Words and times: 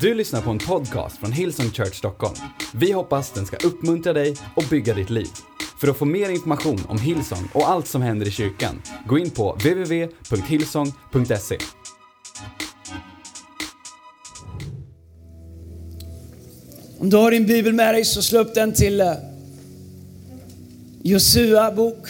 Du 0.00 0.14
lyssnar 0.14 0.42
på 0.42 0.50
en 0.50 0.58
podcast 0.58 1.18
från 1.18 1.32
Hillsong 1.32 1.70
Church 1.70 1.94
Stockholm. 1.94 2.34
Vi 2.74 2.92
hoppas 2.92 3.30
den 3.30 3.46
ska 3.46 3.56
uppmuntra 3.56 4.12
dig 4.12 4.36
och 4.54 4.64
bygga 4.70 4.94
ditt 4.94 5.10
liv. 5.10 5.28
För 5.80 5.88
att 5.88 5.96
få 5.96 6.04
mer 6.04 6.30
information 6.30 6.80
om 6.88 6.98
Hillsong 6.98 7.48
och 7.52 7.68
allt 7.68 7.86
som 7.86 8.02
händer 8.02 8.26
i 8.26 8.30
kyrkan, 8.30 8.82
gå 9.06 9.18
in 9.18 9.30
på 9.30 9.52
www.hillsong.se. 9.52 11.58
Om 16.98 17.10
du 17.10 17.16
har 17.16 17.30
din 17.30 17.46
bibel 17.46 17.72
med 17.72 17.94
dig 17.94 18.04
så 18.04 18.22
slå 18.22 18.40
upp 18.40 18.54
den 18.54 18.74
till 18.74 19.00
eh, 19.00 19.12
Josua 21.02 21.72
bok, 21.72 22.08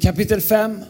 kapitel 0.00 0.40
5. 0.40 0.80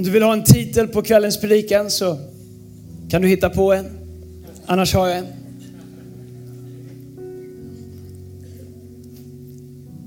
Om 0.00 0.04
du 0.04 0.10
vill 0.10 0.22
ha 0.22 0.32
en 0.32 0.44
titel 0.44 0.88
på 0.88 1.02
kvällens 1.02 1.40
predikan 1.40 1.90
så 1.90 2.18
kan 3.10 3.22
du 3.22 3.28
hitta 3.28 3.50
på 3.50 3.72
en. 3.72 3.86
Annars 4.66 4.94
har 4.94 5.08
jag 5.08 5.18
en. 5.18 5.26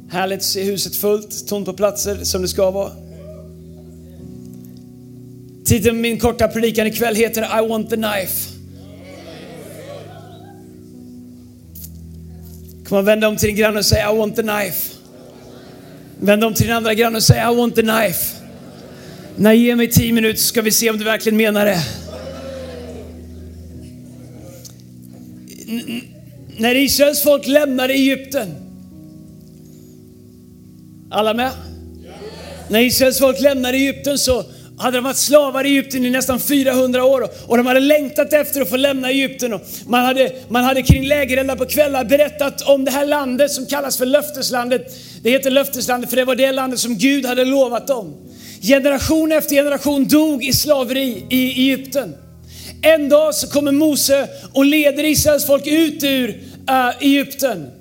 Härligt 0.09 0.37
att 0.37 0.43
se 0.43 0.63
huset 0.63 0.95
fullt, 0.95 1.47
tomt 1.47 1.65
på 1.65 1.73
platser 1.73 2.23
som 2.23 2.41
det 2.41 2.47
ska 2.47 2.71
vara. 2.71 2.91
Titeln 5.65 5.95
på 5.95 6.01
min 6.01 6.19
korta 6.19 6.47
predikan 6.47 6.87
ikväll 6.87 7.15
heter 7.15 7.63
I 7.63 7.67
want 7.69 7.89
the 7.89 7.95
knife. 7.95 8.49
Kom 12.85 12.97
och 12.97 13.07
vänd 13.07 13.23
om 13.23 13.37
till 13.37 13.47
din 13.47 13.57
granne 13.57 13.79
och 13.79 13.85
säg 13.85 14.01
I 14.13 14.17
want 14.17 14.35
the 14.35 14.41
knife. 14.41 14.93
Vänd 16.19 16.43
om 16.43 16.53
till 16.53 16.65
din 16.65 16.75
andra 16.75 16.93
granne 16.93 17.17
och 17.17 17.23
säg 17.23 17.37
I 17.51 17.55
want 17.55 17.75
the 17.75 17.81
knife. 17.81 18.42
Nej, 19.37 19.57
ge 19.57 19.75
mig 19.75 19.91
tio 19.91 20.13
minuter 20.13 20.39
så 20.39 20.47
ska 20.47 20.61
vi 20.61 20.71
se 20.71 20.89
om 20.89 20.97
du 20.97 21.03
verkligen 21.03 21.37
menar 21.37 21.65
det. 21.65 21.79
N- 25.67 26.01
när 26.57 26.75
Israels 26.75 27.23
folk 27.23 27.47
lämnade 27.47 27.93
Egypten. 27.93 28.55
Alla 31.11 31.33
med? 31.33 31.51
När 32.69 32.79
Israels 32.79 33.19
folk 33.19 33.39
lämnade 33.41 33.77
Egypten 33.77 34.17
så 34.17 34.43
hade 34.77 34.97
de 34.97 35.03
varit 35.03 35.17
slavar 35.17 35.65
i 35.65 35.69
Egypten 35.69 36.05
i 36.05 36.09
nästan 36.09 36.39
400 36.39 37.03
år 37.03 37.29
och 37.47 37.57
de 37.57 37.65
hade 37.65 37.79
längtat 37.79 38.33
efter 38.33 38.61
att 38.61 38.69
få 38.69 38.77
lämna 38.77 39.09
Egypten. 39.09 39.53
Och 39.53 39.61
man, 39.87 40.05
hade, 40.05 40.31
man 40.49 40.63
hade 40.63 40.81
kring 40.81 41.07
lägereldar 41.07 41.55
på 41.55 41.65
kvällar 41.65 42.05
berättat 42.05 42.61
om 42.61 42.85
det 42.85 42.91
här 42.91 43.05
landet 43.05 43.51
som 43.51 43.65
kallas 43.65 43.97
för 43.97 44.05
löfteslandet. 44.05 44.95
Det 45.21 45.29
heter 45.29 45.51
löfteslandet 45.51 46.09
för 46.09 46.17
det 46.17 46.25
var 46.25 46.35
det 46.35 46.51
landet 46.51 46.79
som 46.79 46.97
Gud 46.97 47.25
hade 47.25 47.45
lovat 47.45 47.87
dem. 47.87 48.13
Generation 48.63 49.31
efter 49.31 49.55
generation 49.55 50.07
dog 50.07 50.43
i 50.43 50.53
slaveri 50.53 51.25
i 51.29 51.49
Egypten. 51.49 52.15
En 52.81 53.09
dag 53.09 53.35
så 53.35 53.47
kommer 53.47 53.71
Mose 53.71 54.27
och 54.53 54.65
leder 54.65 55.03
Israels 55.03 55.47
folk 55.47 55.67
ut 55.67 56.03
ur 56.03 56.29
uh, 56.69 56.89
Egypten. 56.99 57.71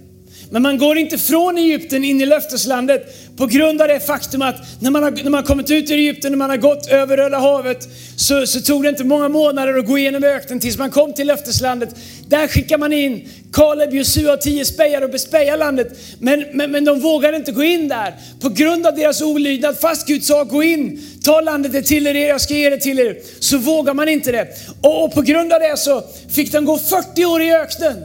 Men 0.53 0.62
man 0.62 0.78
går 0.78 0.98
inte 0.98 1.19
från 1.19 1.58
Egypten 1.58 2.05
in 2.05 2.20
i 2.20 2.27
löfteslandet 2.27 3.36
på 3.36 3.47
grund 3.47 3.83
av 3.83 3.89
det 3.89 4.00
faktum 4.00 4.42
att 4.42 4.56
när 4.81 4.91
man 4.91 5.03
har, 5.03 5.11
när 5.11 5.22
man 5.31 5.34
har 5.34 5.42
kommit 5.42 5.70
ut 5.70 5.91
ur 5.91 5.95
Egypten, 5.95 6.33
när 6.33 6.36
man 6.36 6.50
har 6.50 6.56
gått 6.56 6.86
över 6.86 7.17
Röda 7.17 7.39
havet, 7.39 7.89
så, 8.17 8.47
så 8.47 8.61
tog 8.61 8.83
det 8.83 8.89
inte 8.89 9.05
många 9.05 9.28
månader 9.28 9.78
att 9.78 9.86
gå 9.86 9.98
igenom 9.98 10.25
öknen 10.25 10.61
tills 10.61 10.78
man 10.78 10.91
kom 10.91 11.12
till 11.12 11.27
löfteslandet. 11.27 11.89
Där 12.28 12.48
skickar 12.48 12.78
man 12.78 12.92
in 12.92 13.28
Kaleb, 13.53 13.95
Josua 13.95 14.33
och 14.33 14.41
tio 14.41 14.64
spejare 14.64 15.05
och 15.05 15.11
bespejar 15.11 15.56
landet. 15.56 15.98
Men, 16.19 16.45
men, 16.53 16.70
men 16.70 16.84
de 16.84 17.00
vågade 17.00 17.36
inte 17.36 17.53
gå 17.53 17.62
in 17.62 17.89
där 17.89 18.14
på 18.41 18.48
grund 18.48 18.86
av 18.86 18.95
deras 18.95 19.23
olydnad. 19.23 19.78
Fast 19.78 20.06
Gud 20.06 20.25
sa 20.25 20.45
gå 20.45 20.62
in, 20.62 21.03
ta 21.25 21.41
landet 21.41 21.73
det 21.73 21.83
till 21.83 22.06
er, 22.06 22.14
jag 22.14 22.41
ska 22.41 22.55
ge 22.55 22.70
det 22.70 22.78
till 22.78 22.98
er. 22.98 23.17
Så 23.41 23.58
vågar 23.58 23.95
man 23.95 24.08
inte 24.08 24.33
det. 24.33 24.48
Och, 24.80 25.05
och 25.05 25.14
på 25.14 25.23
grund 25.23 25.53
av 25.53 25.61
det 25.61 25.78
så 25.78 26.03
fick 26.30 26.53
de 26.53 26.64
gå 26.64 26.78
40 26.78 27.25
år 27.25 27.42
i 27.42 27.53
öknen. 27.53 27.97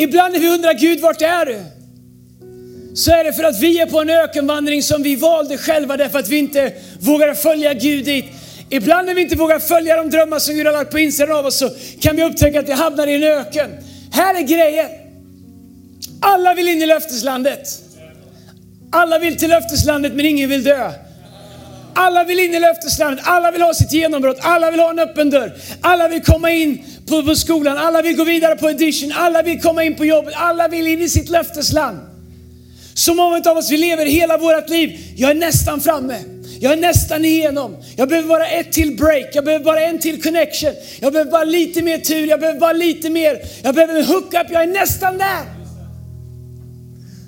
Ibland 0.00 0.32
när 0.32 0.40
vi 0.40 0.48
undrar 0.48 0.74
Gud, 0.74 1.00
vart 1.00 1.22
är 1.22 1.46
du? 1.46 1.58
Så 2.94 3.10
är 3.10 3.24
det 3.24 3.32
för 3.32 3.44
att 3.44 3.60
vi 3.60 3.80
är 3.80 3.86
på 3.86 4.00
en 4.00 4.10
ökenvandring 4.10 4.82
som 4.82 5.02
vi 5.02 5.16
valde 5.16 5.58
själva 5.58 5.96
därför 5.96 6.18
att 6.18 6.28
vi 6.28 6.36
inte 6.36 6.72
vågar 7.00 7.34
följa 7.34 7.74
Gud 7.74 8.04
dit. 8.04 8.24
Ibland 8.70 9.06
när 9.06 9.14
vi 9.14 9.22
inte 9.22 9.36
vågar 9.36 9.58
följa 9.58 9.96
de 9.96 10.10
drömmar 10.10 10.38
som 10.38 10.54
Gud 10.54 10.66
har 10.66 10.72
lagt 10.72 10.90
på 10.90 10.98
insidan 10.98 11.36
av 11.36 11.46
oss 11.46 11.56
så 11.56 11.70
kan 12.00 12.16
vi 12.16 12.24
upptäcka 12.24 12.60
att 12.60 12.68
vi 12.68 12.72
hamnar 12.72 13.06
i 13.06 13.14
en 13.14 13.22
öken. 13.22 13.70
Här 14.12 14.34
är 14.34 14.42
grejen. 14.42 14.88
Alla 16.20 16.54
vill 16.54 16.68
in 16.68 16.82
i 16.82 16.86
löfteslandet. 16.86 17.68
Alla 18.92 19.18
vill 19.18 19.36
till 19.36 19.50
löfteslandet 19.50 20.12
men 20.12 20.26
ingen 20.26 20.50
vill 20.50 20.64
dö. 20.64 20.92
Alla 22.00 22.24
vill 22.24 22.40
in 22.40 22.54
i 22.54 22.60
löfteslandet, 22.60 23.24
alla 23.28 23.50
vill 23.50 23.62
ha 23.62 23.74
sitt 23.74 23.92
genombrott, 23.92 24.38
alla 24.40 24.70
vill 24.70 24.80
ha 24.80 24.90
en 24.90 24.98
öppen 24.98 25.30
dörr. 25.30 25.52
Alla 25.80 26.08
vill 26.08 26.22
komma 26.22 26.50
in 26.50 26.84
på, 27.08 27.22
på 27.22 27.34
skolan, 27.34 27.78
alla 27.78 28.02
vill 28.02 28.16
gå 28.16 28.24
vidare 28.24 28.56
på 28.56 28.70
edition, 28.70 29.12
alla 29.16 29.42
vill 29.42 29.60
komma 29.60 29.84
in 29.84 29.94
på 29.94 30.04
jobbet, 30.04 30.34
alla 30.36 30.68
vill 30.68 30.86
in 30.86 31.02
i 31.02 31.08
sitt 31.08 31.28
löftesland. 31.28 31.98
Så 32.94 33.14
många 33.14 33.42
av 33.50 33.56
oss, 33.56 33.70
vi 33.70 33.76
lever 33.76 34.06
hela 34.06 34.38
vårt 34.38 34.68
liv, 34.68 34.98
jag 35.16 35.30
är 35.30 35.34
nästan 35.34 35.80
framme. 35.80 36.18
Jag 36.60 36.72
är 36.72 36.76
nästan 36.76 37.24
igenom. 37.24 37.76
Jag 37.96 38.08
behöver 38.08 38.28
bara 38.28 38.46
ett 38.46 38.72
till 38.72 38.96
break, 38.96 39.26
jag 39.32 39.44
behöver 39.44 39.64
bara 39.64 39.80
en 39.80 39.98
till 39.98 40.22
connection. 40.22 40.72
Jag 41.00 41.12
behöver 41.12 41.30
bara 41.30 41.44
lite 41.44 41.82
mer 41.82 41.98
tur, 41.98 42.26
jag 42.26 42.40
behöver 42.40 42.60
bara 42.60 42.72
lite 42.72 43.10
mer. 43.10 43.38
Jag 43.62 43.74
behöver 43.74 43.98
en 43.98 44.04
hook-up, 44.04 44.46
jag 44.50 44.62
är 44.62 44.66
nästan 44.66 45.18
där. 45.18 45.44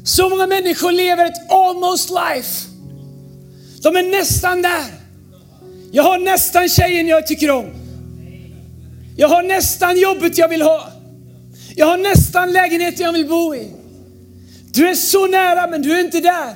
Så 0.05 0.29
många 0.29 0.47
människor 0.47 0.93
lever 0.93 1.27
ett 1.27 1.51
almost 1.51 2.11
life. 2.11 2.70
De 3.83 3.97
är 3.97 4.03
nästan 4.03 4.63
där. 4.63 4.85
Jag 5.93 6.03
har 6.03 6.19
nästan 6.19 6.69
tjejen 6.69 7.09
jag 7.09 7.27
tycker 7.27 7.51
om. 7.51 7.67
Jag 9.17 9.29
har 9.29 9.43
nästan 9.43 9.99
jobbet 9.99 10.39
jag 10.39 10.49
vill 10.49 10.63
ha. 10.63 10.93
Jag 11.77 11.87
har 11.87 11.99
nästan 11.99 12.53
lägenheten 12.53 13.07
jag 13.07 13.13
vill 13.13 13.29
bo 13.29 13.55
i. 13.55 13.73
Du 14.73 14.89
är 14.89 14.95
så 14.95 15.27
nära 15.27 15.67
men 15.67 15.83
du 15.83 15.93
är 15.93 16.05
inte 16.05 16.21
där. 16.21 16.55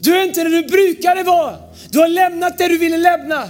Du 0.00 0.16
är 0.16 0.24
inte 0.24 0.42
där 0.42 0.50
du 0.50 0.62
brukade 0.62 1.22
vara. 1.22 1.56
Du 1.90 1.98
har 1.98 2.08
lämnat 2.08 2.58
det 2.58 2.68
du 2.68 2.78
ville 2.78 2.96
lämna. 2.96 3.48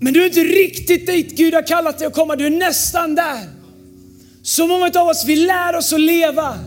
Men 0.00 0.12
du 0.12 0.22
är 0.22 0.26
inte 0.26 0.40
riktigt 0.40 1.06
dit 1.06 1.36
Gud 1.36 1.54
har 1.54 1.66
kallat 1.66 1.98
dig 1.98 2.06
att 2.06 2.14
komma. 2.14 2.36
Du 2.36 2.46
är 2.46 2.50
nästan 2.50 3.14
där. 3.14 3.48
Så 4.42 4.66
många 4.66 4.90
av 4.94 5.08
oss 5.08 5.24
vi 5.24 5.36
lär 5.36 5.76
oss 5.76 5.92
att 5.92 6.00
leva 6.00 6.58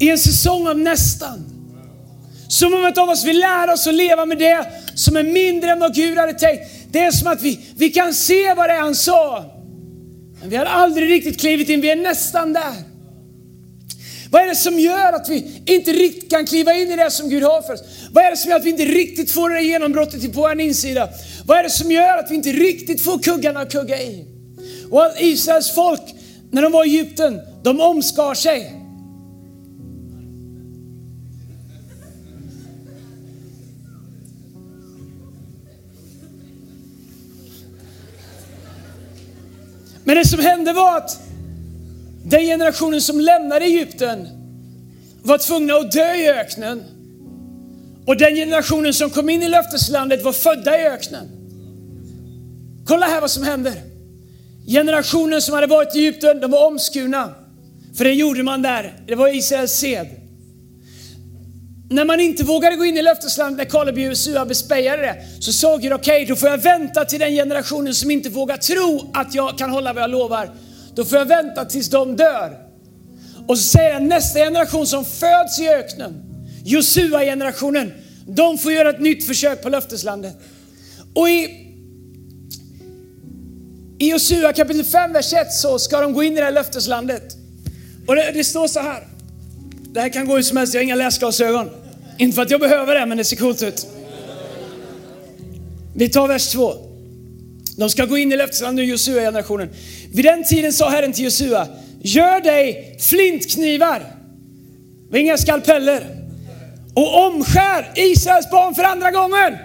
i 0.00 0.10
en 0.10 0.18
säsong 0.18 0.68
av 0.68 0.78
nästan. 0.78 1.55
Så 2.48 2.68
många 2.70 2.92
av 2.96 3.08
oss 3.08 3.24
vill 3.24 3.38
lära 3.38 3.72
oss 3.72 3.86
att 3.86 3.94
leva 3.94 4.26
med 4.26 4.38
det 4.38 4.66
som 4.94 5.16
är 5.16 5.22
mindre 5.22 5.70
än 5.70 5.80
vad 5.80 5.94
Gud 5.94 6.18
hade 6.18 6.34
tänkt. 6.34 6.62
Det 6.90 6.98
är 6.98 7.10
som 7.10 7.28
att 7.28 7.42
vi, 7.42 7.60
vi 7.76 7.90
kan 7.90 8.14
se 8.14 8.54
vad 8.54 8.68
det 8.68 8.72
är 8.72 8.80
han 8.80 8.94
sa. 8.94 9.44
Men 10.40 10.50
vi 10.50 10.56
har 10.56 10.64
aldrig 10.64 11.10
riktigt 11.10 11.40
klivit 11.40 11.68
in, 11.68 11.80
vi 11.80 11.90
är 11.90 11.96
nästan 11.96 12.52
där. 12.52 12.74
Vad 14.30 14.42
är 14.42 14.46
det 14.46 14.56
som 14.56 14.78
gör 14.78 15.12
att 15.12 15.28
vi 15.28 15.62
inte 15.66 15.92
riktigt 15.92 16.30
kan 16.30 16.46
kliva 16.46 16.74
in 16.74 16.90
i 16.90 16.96
det 16.96 17.10
som 17.10 17.28
Gud 17.28 17.42
har 17.42 17.62
för 17.62 17.72
oss? 17.72 17.82
Vad 18.12 18.24
är 18.24 18.30
det 18.30 18.36
som 18.36 18.50
gör 18.50 18.58
att 18.58 18.64
vi 18.64 18.70
inte 18.70 18.84
riktigt 18.84 19.30
får 19.30 19.50
det 19.50 19.56
där 19.56 19.62
genombrottet 19.62 20.34
på 20.34 20.40
vår 20.40 20.60
insida? 20.60 21.08
Vad 21.46 21.58
är 21.58 21.62
det 21.62 21.70
som 21.70 21.90
gör 21.90 22.18
att 22.18 22.30
vi 22.30 22.34
inte 22.34 22.52
riktigt 22.52 23.02
får 23.02 23.18
kuggarna 23.18 23.60
att 23.60 23.72
kugga 23.72 24.02
i? 24.02 24.24
Och 24.90 25.12
Israels 25.18 25.70
folk, 25.70 26.02
när 26.50 26.62
de 26.62 26.72
var 26.72 26.84
i 26.84 26.88
Egypten, 26.88 27.40
de 27.62 27.80
omskar 27.80 28.34
sig. 28.34 28.85
Men 40.06 40.16
det 40.16 40.24
som 40.24 40.40
hände 40.40 40.72
var 40.72 40.96
att 40.96 41.18
den 42.24 42.40
generationen 42.40 43.00
som 43.00 43.20
lämnade 43.20 43.64
Egypten 43.64 44.28
var 45.22 45.38
tvungna 45.38 45.74
att 45.74 45.92
dö 45.92 46.14
i 46.14 46.28
öknen. 46.30 46.82
Och 48.06 48.16
den 48.16 48.34
generationen 48.34 48.94
som 48.94 49.10
kom 49.10 49.28
in 49.30 49.42
i 49.42 49.48
löfteslandet 49.48 50.24
var 50.24 50.32
födda 50.32 50.80
i 50.80 50.86
öknen. 50.86 51.28
Kolla 52.86 53.06
här 53.06 53.20
vad 53.20 53.30
som 53.30 53.42
händer. 53.42 53.74
Generationen 54.66 55.42
som 55.42 55.54
hade 55.54 55.66
varit 55.66 55.96
i 55.96 55.98
Egypten, 55.98 56.40
de 56.40 56.50
var 56.50 56.66
omskurna. 56.66 57.34
För 57.96 58.04
det 58.04 58.12
gjorde 58.12 58.42
man 58.42 58.62
där. 58.62 58.94
Det 59.06 59.14
var 59.14 59.36
Israels 59.36 59.72
sed. 59.72 60.06
När 61.90 62.04
man 62.04 62.20
inte 62.20 62.44
vågade 62.44 62.76
gå 62.76 62.84
in 62.84 62.96
i 62.96 63.02
löfteslandet, 63.02 63.58
när 63.58 63.64
Kaleb 63.64 63.94
och 63.94 64.00
Josua 64.00 64.46
bespejade 64.46 65.02
det, 65.02 65.16
så 65.40 65.52
såg 65.52 65.82
Gud, 65.82 65.92
okej, 65.92 66.22
okay, 66.22 66.26
då 66.26 66.36
får 66.36 66.48
jag 66.48 66.58
vänta 66.58 67.04
till 67.04 67.20
den 67.20 67.32
generationen 67.32 67.94
som 67.94 68.10
inte 68.10 68.28
vågar 68.28 68.56
tro 68.56 69.10
att 69.14 69.34
jag 69.34 69.58
kan 69.58 69.70
hålla 69.70 69.92
vad 69.92 70.02
jag 70.02 70.10
lovar. 70.10 70.50
Då 70.94 71.04
får 71.04 71.18
jag 71.18 71.26
vänta 71.26 71.64
tills 71.64 71.90
de 71.90 72.16
dör. 72.16 72.58
Och 73.46 73.58
så 73.58 73.64
säger 73.64 73.92
han, 73.92 74.08
nästa 74.08 74.38
generation 74.38 74.86
som 74.86 75.04
föds 75.04 75.60
i 75.60 75.68
öknen, 75.68 76.22
Josua-generationen, 76.64 77.92
de 78.26 78.58
får 78.58 78.72
göra 78.72 78.90
ett 78.90 79.00
nytt 79.00 79.26
försök 79.26 79.62
på 79.62 79.68
löfteslandet. 79.68 80.36
Och 81.14 81.28
i, 81.28 81.44
i 83.98 84.10
Josua 84.10 84.52
kapitel 84.52 84.84
5, 84.84 85.12
vers 85.12 85.32
1 85.32 85.52
så 85.52 85.78
ska 85.78 86.00
de 86.00 86.12
gå 86.12 86.22
in 86.22 86.32
i 86.32 86.36
det 86.36 86.44
här 86.44 86.52
löfteslandet. 86.52 87.36
Och 88.06 88.16
det, 88.16 88.30
det 88.34 88.44
står 88.44 88.68
så 88.68 88.80
här. 88.80 89.15
Det 89.96 90.02
här 90.02 90.08
kan 90.08 90.26
gå 90.26 90.36
hur 90.36 90.42
som 90.42 90.56
helst, 90.56 90.74
jag 90.74 90.80
har 90.80 90.84
inga 90.84 90.94
läsglasögon. 90.94 91.70
Inte 92.18 92.34
för 92.34 92.42
att 92.42 92.50
jag 92.50 92.60
behöver 92.60 92.94
det, 92.94 93.06
men 93.06 93.18
det 93.18 93.24
ser 93.24 93.36
coolt 93.36 93.62
ut. 93.62 93.86
Vi 95.94 96.08
tar 96.08 96.28
vers 96.28 96.52
2. 96.52 96.74
De 97.76 97.90
ska 97.90 98.04
gå 98.04 98.18
in 98.18 98.32
i 98.32 98.36
löfteslandet 98.36 98.84
nu, 98.84 98.90
Josua-generationen. 98.90 99.68
Vid 100.12 100.24
den 100.24 100.44
tiden 100.44 100.72
sa 100.72 100.90
Herren 100.90 101.12
till 101.12 101.24
Josua, 101.24 101.66
gör 102.02 102.40
dig 102.40 102.96
flintknivar, 103.00 104.02
och 105.10 105.18
inga 105.18 105.36
skalpeller, 105.36 106.06
och 106.94 107.26
omskär 107.26 107.92
Israels 107.94 108.50
barn 108.50 108.74
för 108.74 108.84
andra 108.84 109.10
gången. 109.10 109.58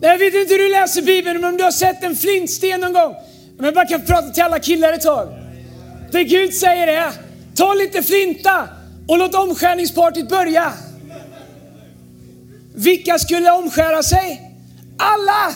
Jag 0.00 0.18
vet 0.18 0.34
inte 0.34 0.54
hur 0.54 0.58
du 0.58 0.68
läser 0.68 1.02
Bibeln, 1.02 1.40
men 1.40 1.50
om 1.50 1.56
du 1.56 1.64
har 1.64 1.70
sett 1.70 2.04
en 2.04 2.16
flintsten 2.16 2.80
någon 2.80 2.92
gång. 2.92 3.14
Men 3.56 3.64
jag 3.64 3.74
bara 3.74 3.86
kan 3.86 4.06
prata 4.06 4.30
till 4.30 4.42
alla 4.42 4.58
killar 4.58 4.92
ett 4.92 5.02
tag. 5.02 5.28
Det 6.12 6.24
Gud 6.24 6.54
säger 6.54 6.86
är, 6.86 7.29
ta 7.60 7.74
lite 7.74 8.02
flinta 8.02 8.68
och 9.08 9.18
låt 9.18 9.34
omskärningspartyt 9.34 10.28
börja. 10.28 10.72
Vilka 12.74 13.18
skulle 13.18 13.50
omskära 13.50 14.02
sig? 14.02 14.52
Alla! 14.98 15.54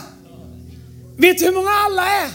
Vet 1.17 1.39
du 1.39 1.45
hur 1.45 1.53
många 1.53 1.71
alla 1.71 2.03
är? 2.03 2.31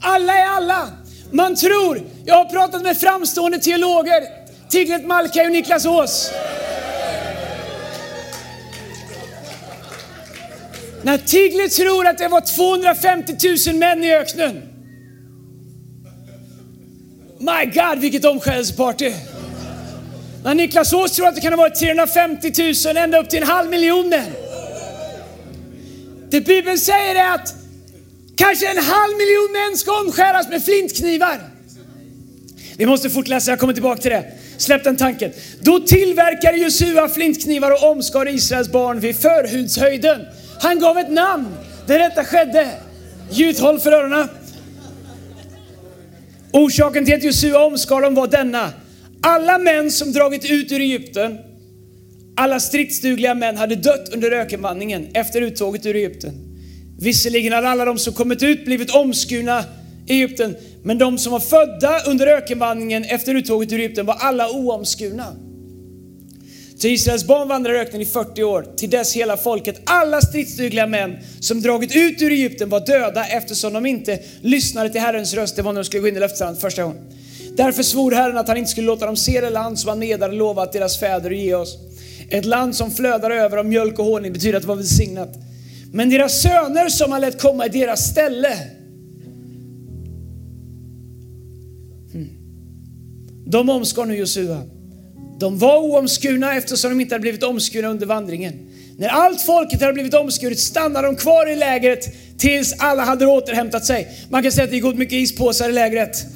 Alla 0.00 0.34
är 0.34 0.46
alla. 0.46 0.88
Man 1.30 1.54
tror, 1.54 2.02
jag 2.24 2.34
har 2.34 2.44
pratat 2.44 2.82
med 2.82 2.96
framstående 2.96 3.58
teologer, 3.58 4.22
Tiglet 4.68 5.06
Malkaj 5.06 5.46
och 5.46 5.52
Niklas 5.52 5.86
Ås. 5.86 6.30
När 11.02 11.18
Tiglet 11.18 11.72
tror 11.72 12.06
att 12.06 12.18
det 12.18 12.28
var 12.28 12.40
250 12.56 13.36
000 13.70 13.76
män 13.76 14.04
i 14.04 14.14
öknen. 14.14 14.73
My 17.44 17.66
God, 17.66 17.98
vilket 17.98 18.24
omskärelseparty! 18.24 19.12
När 20.44 20.54
Niklas 20.54 20.92
Ås 20.92 21.12
tror 21.12 21.28
att 21.28 21.34
det 21.34 21.40
kan 21.40 21.52
ha 21.52 21.56
varit 21.56 21.74
350 21.74 22.52
000, 22.86 22.96
ända 22.96 23.18
upp 23.18 23.30
till 23.30 23.42
en 23.42 23.48
halv 23.48 23.70
miljon 23.70 24.08
män. 24.08 24.32
Det 26.30 26.40
Bibeln 26.40 26.78
säger 26.78 27.14
är 27.14 27.34
att 27.34 27.54
kanske 28.36 28.70
en 28.70 28.78
halv 28.78 29.16
miljon 29.16 29.52
män 29.52 29.78
ska 29.78 30.00
omskäras 30.00 30.48
med 30.48 30.64
flintknivar. 30.64 31.40
Vi 32.76 32.86
måste 32.86 33.10
fortläsa, 33.10 33.50
jag 33.50 33.60
kommer 33.60 33.72
tillbaka 33.72 34.02
till 34.02 34.10
det. 34.10 34.24
Släpp 34.56 34.84
den 34.84 34.96
tanken. 34.96 35.32
Då 35.60 35.80
tillverkade 35.80 36.56
Josua 36.58 37.08
flintknivar 37.08 37.70
och 37.70 37.90
omskar 37.90 38.28
Israels 38.28 38.68
barn 38.68 39.00
vid 39.00 39.16
förhudshöjden. 39.16 40.26
Han 40.60 40.80
gav 40.80 40.98
ett 40.98 41.10
namn 41.10 41.56
där 41.86 41.98
detta 41.98 42.24
skedde. 42.24 42.70
Ljud, 43.30 43.58
håll 43.58 43.80
för 43.80 43.92
öronen. 43.92 44.28
Orsaken 46.54 47.04
till 47.04 47.14
att 47.14 47.24
Josua 47.24 47.64
omskar 47.64 48.00
dem 48.00 48.14
var 48.14 48.26
denna. 48.26 48.72
Alla 49.22 49.58
män 49.58 49.90
som 49.90 50.12
dragit 50.12 50.50
ut 50.50 50.72
ur 50.72 50.80
Egypten, 50.80 51.38
alla 52.36 52.60
stridsdugliga 52.60 53.34
män 53.34 53.56
hade 53.56 53.76
dött 53.76 54.08
under 54.14 54.30
ökenvandringen 54.30 55.08
efter 55.14 55.42
uttåget 55.42 55.86
ur 55.86 55.96
Egypten. 55.96 56.32
Visserligen 57.00 57.52
hade 57.52 57.68
alla 57.68 57.84
de 57.84 57.98
som 57.98 58.12
kommit 58.14 58.42
ut 58.42 58.64
blivit 58.64 58.90
omskurna 58.90 59.64
i 60.06 60.12
Egypten, 60.12 60.56
men 60.82 60.98
de 60.98 61.18
som 61.18 61.32
var 61.32 61.40
födda 61.40 62.00
under 62.06 62.26
ökenvandringen 62.26 63.04
efter 63.04 63.34
uttåget 63.34 63.72
ur 63.72 63.80
Egypten 63.80 64.06
var 64.06 64.14
alla 64.14 64.50
oomskurna. 64.50 65.36
Så 66.78 66.88
Israels 66.88 67.24
barn 67.24 67.48
vandrade 67.48 67.78
i 67.78 67.80
öknen 67.80 68.02
i 68.02 68.04
40 68.04 68.44
år, 68.44 68.66
till 68.76 68.90
dess 68.90 69.16
hela 69.16 69.36
folket, 69.36 69.80
alla 69.84 70.20
stridsdugliga 70.20 70.86
män 70.86 71.16
som 71.40 71.60
dragit 71.62 71.96
ut 71.96 72.22
ur 72.22 72.32
Egypten 72.32 72.68
var 72.68 72.80
döda 72.86 73.26
eftersom 73.26 73.72
de 73.72 73.86
inte 73.86 74.18
lyssnade 74.40 74.90
till 74.90 75.00
Herrens 75.00 75.34
röst. 75.34 75.56
Det 75.56 75.62
var 75.62 75.72
när 75.72 75.80
de 75.80 75.84
skulle 75.84 76.00
gå 76.00 76.08
in 76.08 76.16
i 76.16 76.20
löfteslandet 76.20 76.60
första 76.60 76.82
gången. 76.82 77.02
Därför 77.56 77.82
svor 77.82 78.12
Herren 78.12 78.36
att 78.36 78.48
han 78.48 78.56
inte 78.56 78.70
skulle 78.70 78.86
låta 78.86 79.06
dem 79.06 79.16
se 79.16 79.40
det 79.40 79.50
land 79.50 79.78
som 79.78 79.88
han 79.88 80.00
nedare 80.00 80.32
lovat 80.32 80.72
deras 80.72 81.00
fäder 81.00 81.30
att 81.30 81.36
ge 81.36 81.54
oss. 81.54 81.78
Ett 82.30 82.44
land 82.44 82.76
som 82.76 82.90
flödar 82.90 83.30
över 83.30 83.56
av 83.56 83.66
mjölk 83.66 83.98
och 83.98 84.04
honung 84.04 84.32
betyder 84.32 84.56
att 84.56 84.62
det 84.62 84.68
var 84.68 84.76
välsignat. 84.76 85.34
Men 85.92 86.10
deras 86.10 86.42
söner 86.42 86.88
som 86.88 87.12
han 87.12 87.20
lät 87.20 87.42
komma 87.42 87.66
i 87.66 87.68
deras 87.68 88.10
ställe, 88.10 88.58
hmm. 92.12 92.28
de 93.46 93.70
omskar 93.70 94.04
nu 94.04 94.16
Josua. 94.16 94.73
De 95.44 95.58
var 95.58 95.78
oomskurna 95.78 96.54
eftersom 96.54 96.90
de 96.90 97.00
inte 97.00 97.14
hade 97.14 97.20
blivit 97.20 97.42
omskurna 97.42 97.88
under 97.88 98.06
vandringen. 98.06 98.54
När 98.96 99.08
allt 99.08 99.40
folket 99.40 99.80
hade 99.80 99.92
blivit 99.92 100.14
omskuret 100.14 100.58
stannade 100.58 101.08
de 101.08 101.16
kvar 101.16 101.46
i 101.46 101.56
lägret 101.56 102.06
tills 102.38 102.74
alla 102.78 103.04
hade 103.04 103.26
återhämtat 103.26 103.84
sig. 103.84 104.08
Man 104.30 104.42
kan 104.42 104.52
säga 104.52 104.64
att 104.64 104.70
det 104.70 104.76
gick 104.76 104.84
åt 104.84 104.96
mycket 104.96 105.12
ispåsar 105.12 105.68
i 105.68 105.72
lägret. 105.72 106.26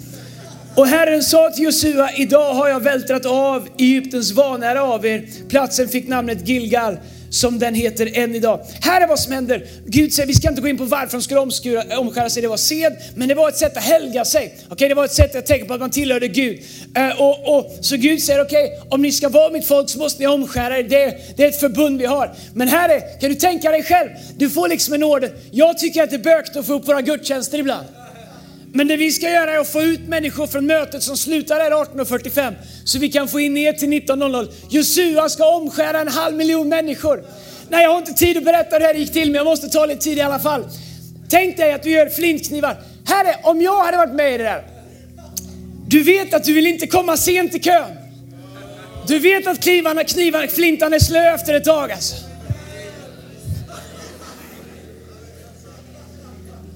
Och 0.78 0.86
Herren 0.86 1.22
sa 1.22 1.50
till 1.50 1.64
Josua, 1.64 2.12
idag 2.12 2.54
har 2.54 2.68
jag 2.68 2.80
vältrat 2.80 3.26
av 3.26 3.68
Egyptens 3.78 4.32
vanära 4.32 4.82
av 4.82 5.06
er. 5.06 5.24
Platsen 5.48 5.88
fick 5.88 6.08
namnet 6.08 6.48
Gilgal 6.48 6.96
som 7.30 7.58
den 7.58 7.74
heter 7.74 8.18
än 8.18 8.34
idag. 8.34 8.60
Här 8.80 9.00
är 9.00 9.06
vad 9.06 9.18
som 9.18 9.32
händer. 9.32 9.66
Gud 9.86 10.12
säger, 10.12 10.26
vi 10.26 10.34
ska 10.34 10.48
inte 10.48 10.60
gå 10.60 10.68
in 10.68 10.78
på 10.78 10.84
varför 10.84 11.12
de 11.12 11.22
skulle 11.22 11.40
omskura, 11.40 11.98
omskära 11.98 12.30
sig, 12.30 12.42
det 12.42 12.48
var 12.48 12.56
sed, 12.56 12.96
men 13.16 13.28
det 13.28 13.34
var 13.34 13.48
ett 13.48 13.56
sätt 13.56 13.76
att 13.76 13.82
helga 13.82 14.24
sig. 14.24 14.58
Okay, 14.70 14.88
det 14.88 14.94
var 14.94 15.04
ett 15.04 15.12
sätt 15.12 15.36
att 15.36 15.46
tänka 15.46 15.66
på 15.66 15.74
att 15.74 15.80
man 15.80 15.90
tillhörde 15.90 16.28
Gud. 16.28 16.58
Uh, 16.98 17.22
och, 17.22 17.58
och, 17.58 17.72
så 17.80 17.96
Gud 17.96 18.22
säger, 18.22 18.44
okej, 18.44 18.64
okay, 18.64 18.78
om 18.90 19.02
ni 19.02 19.12
ska 19.12 19.28
vara 19.28 19.52
mitt 19.52 19.66
folk 19.66 19.90
så 19.90 19.98
måste 19.98 20.20
ni 20.20 20.26
omskära 20.26 20.78
er. 20.78 20.82
Det, 20.82 21.18
det 21.36 21.44
är 21.44 21.48
ett 21.48 21.60
förbund 21.60 21.98
vi 21.98 22.06
har. 22.06 22.34
Men 22.54 22.68
här 22.68 22.88
är, 22.88 23.20
kan 23.20 23.30
du 23.30 23.36
tänka 23.36 23.70
dig 23.70 23.82
själv, 23.82 24.08
du 24.36 24.50
får 24.50 24.68
liksom 24.68 24.94
en 24.94 25.02
order. 25.02 25.30
Jag 25.50 25.78
tycker 25.78 26.02
att 26.02 26.10
det 26.10 26.16
är 26.16 26.20
bökigt 26.20 26.56
att 26.56 26.66
få 26.66 26.74
upp 26.74 26.88
våra 26.88 27.02
gudstjänster 27.02 27.58
ibland. 27.58 27.86
Men 28.72 28.88
det 28.88 28.96
vi 28.96 29.12
ska 29.12 29.30
göra 29.30 29.52
är 29.52 29.58
att 29.58 29.72
få 29.72 29.82
ut 29.82 30.08
människor 30.08 30.46
från 30.46 30.66
mötet 30.66 31.02
som 31.02 31.16
slutar 31.16 31.60
här 31.60 31.70
18.45 31.70 32.54
så 32.84 32.98
vi 32.98 33.08
kan 33.08 33.28
få 33.28 33.40
in 33.40 33.56
er 33.56 33.72
till 33.72 33.88
19.00. 33.88 34.48
Josua 34.70 35.28
ska 35.28 35.56
omskära 35.56 36.00
en 36.00 36.08
halv 36.08 36.36
miljon 36.36 36.68
människor. 36.68 37.24
Nej, 37.68 37.82
jag 37.82 37.90
har 37.90 37.98
inte 37.98 38.12
tid 38.12 38.36
att 38.36 38.44
berätta 38.44 38.70
hur 38.70 38.80
det 38.80 38.86
här 38.86 38.94
gick 38.94 39.12
till, 39.12 39.28
men 39.28 39.34
jag 39.34 39.44
måste 39.44 39.68
ta 39.68 39.86
lite 39.86 40.00
tid 40.00 40.18
i 40.18 40.20
alla 40.20 40.38
fall. 40.38 40.64
Tänk 41.28 41.56
dig 41.56 41.72
att 41.72 41.82
du 41.82 41.90
gör 41.90 42.08
flintknivar. 42.08 42.76
Herre, 43.06 43.36
om 43.42 43.62
jag 43.62 43.84
hade 43.84 43.96
varit 43.96 44.14
med 44.14 44.34
i 44.34 44.38
det 44.38 44.44
där. 44.44 44.62
Du 45.86 46.02
vet 46.02 46.34
att 46.34 46.44
du 46.44 46.52
vill 46.52 46.66
inte 46.66 46.86
komma 46.86 47.16
sent 47.16 47.54
i 47.54 47.58
kön. 47.58 47.90
Du 49.06 49.18
vet 49.18 49.46
att 49.46 49.62
knivarna, 49.62 50.04
knivarna, 50.04 50.48
flintan 50.48 50.92
är 50.92 50.98
slö 50.98 51.34
efter 51.34 51.54
ett 51.54 51.64
tag 51.64 51.92
alltså. 51.92 52.27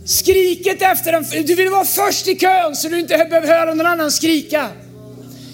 Skriket 0.05 0.83
efter 0.83 1.13
den, 1.13 1.47
du 1.47 1.55
vill 1.55 1.71
vara 1.71 1.85
först 1.85 2.29
i 2.29 2.35
kön 2.35 2.77
så 2.77 2.89
du 2.89 3.01
inte 3.01 3.27
behöver 3.31 3.49
höra 3.49 3.75
någon 3.75 3.87
annan 3.87 4.11
skrika. 4.11 4.69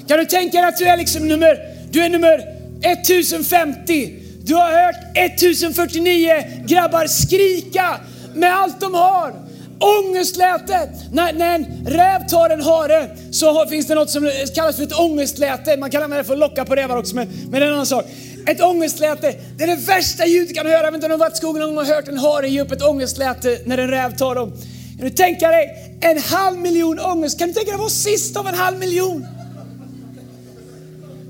Kan 0.09 0.19
du 0.19 0.25
tänka 0.25 0.61
dig 0.61 0.69
att 0.69 0.79
du 0.79 0.85
är 0.85 0.97
liksom 0.97 1.29
nummer, 1.29 1.59
du 1.91 2.03
är 2.03 2.09
nummer 2.09 2.45
1050. 2.83 4.15
Du 4.43 4.55
har 4.55 4.85
hört 4.85 5.17
1049 5.17 6.45
grabbar 6.67 7.07
skrika 7.07 8.01
med 8.35 8.55
allt 8.55 8.81
de 8.81 8.95
har. 8.95 9.35
Ångestläte. 9.81 10.91
När, 11.13 11.33
när 11.33 11.55
en 11.55 11.87
räv 11.87 12.29
tar 12.29 12.51
en 12.51 12.63
hare 12.63 13.09
så 13.31 13.53
har, 13.53 13.67
finns 13.67 13.87
det 13.87 13.95
något 13.95 14.11
som 14.11 14.31
kallas 14.55 14.77
för 14.77 14.83
ett 14.83 15.01
ångestläte. 15.01 15.77
Man 15.77 15.91
kan 15.91 16.03
använda 16.03 16.23
det 16.23 16.27
för 16.27 16.33
att 16.33 16.39
locka 16.39 16.65
på 16.65 16.75
rävar 16.75 16.97
också, 16.97 17.15
men, 17.15 17.29
men 17.51 17.61
det 17.61 17.67
är 17.67 17.69
en 17.69 17.73
annan 17.73 17.87
sak. 17.87 18.05
Ett 18.51 18.61
ångestläte, 18.61 19.35
det 19.57 19.65
är 19.65 19.67
det 19.67 19.77
värsta 19.77 20.27
ljudet 20.27 20.49
du 20.49 20.55
kan 20.55 20.67
höra. 20.67 20.83
Jag 20.83 20.93
vet 20.93 20.95
inte 20.95 21.07
om 21.07 21.11
du 21.11 21.15
har 21.15 21.19
varit 21.19 21.35
i 21.35 21.37
skogen 21.37 21.61
någon 21.61 21.75
gång 21.75 21.79
och 21.79 21.87
hört 21.87 22.09
en 22.09 22.19
hare 22.19 22.49
ge 22.49 22.61
upp 22.61 22.73
ett 22.73 22.83
ångestläte 22.83 23.59
när 23.65 23.79
en 23.79 23.89
räv 23.89 24.17
tar 24.17 24.35
dem. 24.35 24.53
Kan 24.97 25.05
du 25.05 25.11
tänka 25.11 25.49
dig 25.49 25.69
en 26.01 26.19
halv 26.19 26.59
miljon 26.59 26.99
ångest? 26.99 27.39
Kan 27.39 27.49
du 27.49 27.55
tänka 27.55 27.71
dig 27.71 27.79
vara 27.79 27.91
sist 27.91 28.37
av 28.37 28.49
en 28.49 28.55
halv 28.55 28.79
miljon? 28.79 29.27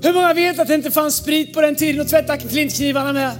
Hur 0.01 0.13
många 0.13 0.33
vet 0.33 0.59
att 0.59 0.67
det 0.67 0.75
inte 0.75 0.91
fanns 0.91 1.15
sprit 1.15 1.53
på 1.53 1.61
den 1.61 1.75
tiden 1.75 2.01
och 2.01 2.07
tvätta 2.07 2.37
flintknivarna 2.37 3.13
med? 3.13 3.31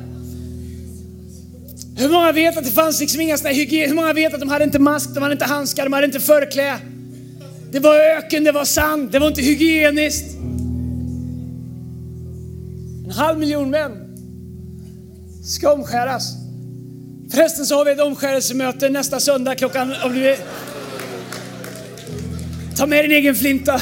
Hur 1.98 2.10
många 2.10 2.32
vet 2.32 2.58
att 2.58 2.66
det 2.66 2.72
fanns 2.72 3.00
liksom 3.00 3.22
inga 3.22 3.38
sådana 3.38 3.56
hygien? 3.56 3.90
Hur 3.90 3.96
många 3.96 4.14
vet 4.14 4.34
att 4.34 4.40
de 4.40 4.50
hade 4.50 4.64
inte 4.64 4.80
mask, 4.80 5.10
de 5.14 5.24
hade 5.24 5.34
inte 5.34 5.46
handskar, 5.46 5.84
de 5.84 5.94
hade 5.94 6.06
inte 6.06 6.20
förklä? 6.20 6.78
Det 7.72 7.80
var 7.80 7.96
öken, 7.96 8.44
det 8.44 8.52
var 8.52 8.66
sand, 8.66 9.12
det 9.12 9.20
var 9.20 9.28
inte 9.28 9.42
hygieniskt. 9.42 10.26
En 13.10 13.16
halv 13.16 13.40
miljon 13.40 13.70
män 13.70 13.92
ska 15.44 15.74
omskäras. 15.74 16.34
Förresten 17.32 17.66
så 17.66 17.76
har 17.76 17.86
vi 17.86 17.92
ett 17.92 18.02
omskärelsemöte 18.02 18.90
nästa 18.90 19.20
söndag 19.20 19.56
klockan... 19.56 19.96
Om 20.04 20.14
du 20.14 20.38
Ta 22.78 22.86
med 22.86 23.04
din 23.04 23.12
egen 23.12 23.36
flinta. 23.36 23.80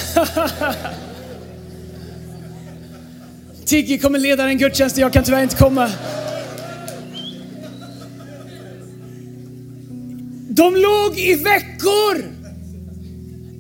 Tiggy 3.66 4.00
kommer 4.00 4.20
leda 4.20 4.44
den 4.44 4.58
gudstjänsten, 4.58 5.02
jag 5.02 5.14
kan 5.14 5.24
tyvärr 5.24 5.44
inte 5.44 5.58
komma. 5.58 5.92
De 10.50 10.76
låg 10.76 11.20
i 11.20 11.36
veckor, 11.36 12.18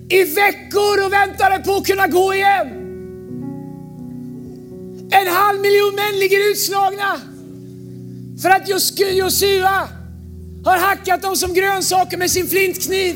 i 0.10 0.24
veckor 0.24 1.06
och 1.06 1.14
väntade 1.14 1.64
på 1.66 1.76
att 1.76 1.88
kunna 1.88 2.08
gå 2.08 2.34
igen. 2.34 2.77
En 5.22 5.28
halv 5.28 5.62
miljon 5.62 5.96
män 5.96 6.20
ligger 6.20 6.52
utslagna 6.52 7.22
för 8.42 8.50
att 8.50 8.70
Josua 9.18 9.90
har 10.66 10.78
hackat 10.78 11.22
dem 11.22 11.36
som 11.36 11.54
grönsaker 11.54 12.18
med 12.18 12.32
sin 12.32 12.48
flintkniv. 12.48 13.16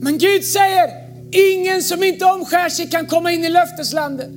Men 0.00 0.18
Gud 0.18 0.44
säger, 0.44 0.90
ingen 1.32 1.82
som 1.82 2.04
inte 2.04 2.24
omskär 2.24 2.68
sig 2.68 2.90
kan 2.90 3.06
komma 3.06 3.32
in 3.32 3.44
i 3.44 3.48
löfteslandet. 3.48 4.30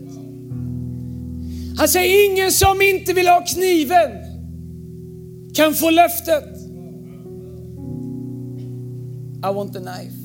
Han 1.78 1.88
säger 1.88 2.32
ingen 2.32 2.52
som 2.52 2.82
inte 2.82 3.14
vill 3.14 3.28
ha 3.28 3.46
kniven 3.46 4.12
kan 5.54 5.74
få 5.74 5.90
löftet. 5.90 6.44
I 9.44 9.54
want 9.54 9.74
the 9.74 9.80
knife. 9.80 10.17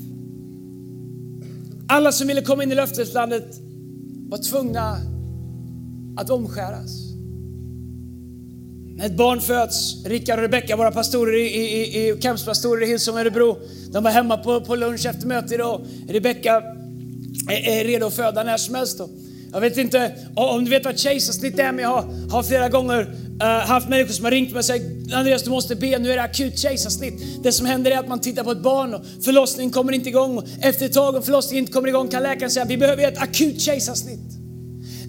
Alla 1.87 2.11
som 2.11 2.27
ville 2.27 2.41
komma 2.41 2.63
in 2.63 2.71
i 2.71 2.75
löfteslandet 2.75 3.59
var 4.29 4.37
tvungna 4.37 4.97
att 6.17 6.29
omskäras. 6.29 7.13
När 8.95 9.05
ett 9.05 9.17
barn 9.17 9.41
föds, 9.41 10.05
Rickard 10.05 10.39
och 10.39 10.43
Rebecka, 10.43 10.75
våra 10.75 10.91
pastorer 10.91 11.35
i, 11.35 11.45
i, 11.45 12.09
i 12.09 12.17
campspastorer 12.21 12.83
i 12.83 12.85
Hillsong 12.85 13.17
Örebro, 13.17 13.57
de 13.91 14.03
var 14.03 14.11
hemma 14.11 14.37
på, 14.37 14.61
på 14.61 14.75
lunch 14.75 15.05
efter 15.05 15.27
mötet 15.27 15.51
idag. 15.51 15.85
Rebecka 16.07 16.63
är, 17.49 17.69
är 17.69 17.83
redo 17.85 18.05
att 18.05 18.13
föda 18.13 18.43
när 18.43 18.57
som 18.57 18.75
helst. 18.75 18.97
Då. 18.97 19.09
Jag 19.51 19.61
vet 19.61 19.77
inte 19.77 20.15
om 20.35 20.65
du 20.65 20.71
vet 20.71 20.85
vad 20.85 20.99
kejsarsnitt 20.99 21.59
är, 21.59 21.71
men 21.71 21.83
jag 21.83 21.89
har, 21.89 22.29
har 22.31 22.43
flera 22.43 22.69
gånger 22.69 23.15
uh, 23.41 23.47
haft 23.47 23.89
människor 23.89 24.13
som 24.13 24.25
har 24.25 24.31
ringt 24.31 24.51
mig 24.51 24.59
och 24.59 24.65
sagt 24.65 24.83
Andreas 25.13 25.43
du 25.43 25.49
måste 25.49 25.75
be, 25.75 25.99
nu 25.99 26.11
är 26.11 26.15
det 26.15 26.23
akut 26.23 26.59
kejsarsnitt. 26.59 27.43
Det 27.43 27.51
som 27.51 27.65
händer 27.65 27.91
är 27.91 27.97
att 27.97 28.07
man 28.07 28.19
tittar 28.19 28.43
på 28.43 28.51
ett 28.51 28.61
barn 28.61 28.93
och 28.93 29.01
förlossningen 29.23 29.71
kommer 29.71 29.93
inte 29.93 30.09
igång. 30.09 30.37
Och 30.37 30.43
efter 30.61 30.85
ett 30.85 30.93
tag 30.93 31.15
om 31.15 31.23
förlossningen 31.23 31.63
inte 31.63 31.73
kommer 31.73 31.87
igång 31.87 32.07
kan 32.07 32.23
läkaren 32.23 32.51
säga 32.51 32.65
vi 32.65 32.77
behöver 32.77 33.07
ett 33.07 33.17
akut 33.17 33.61
kejsarsnitt. 33.61 34.19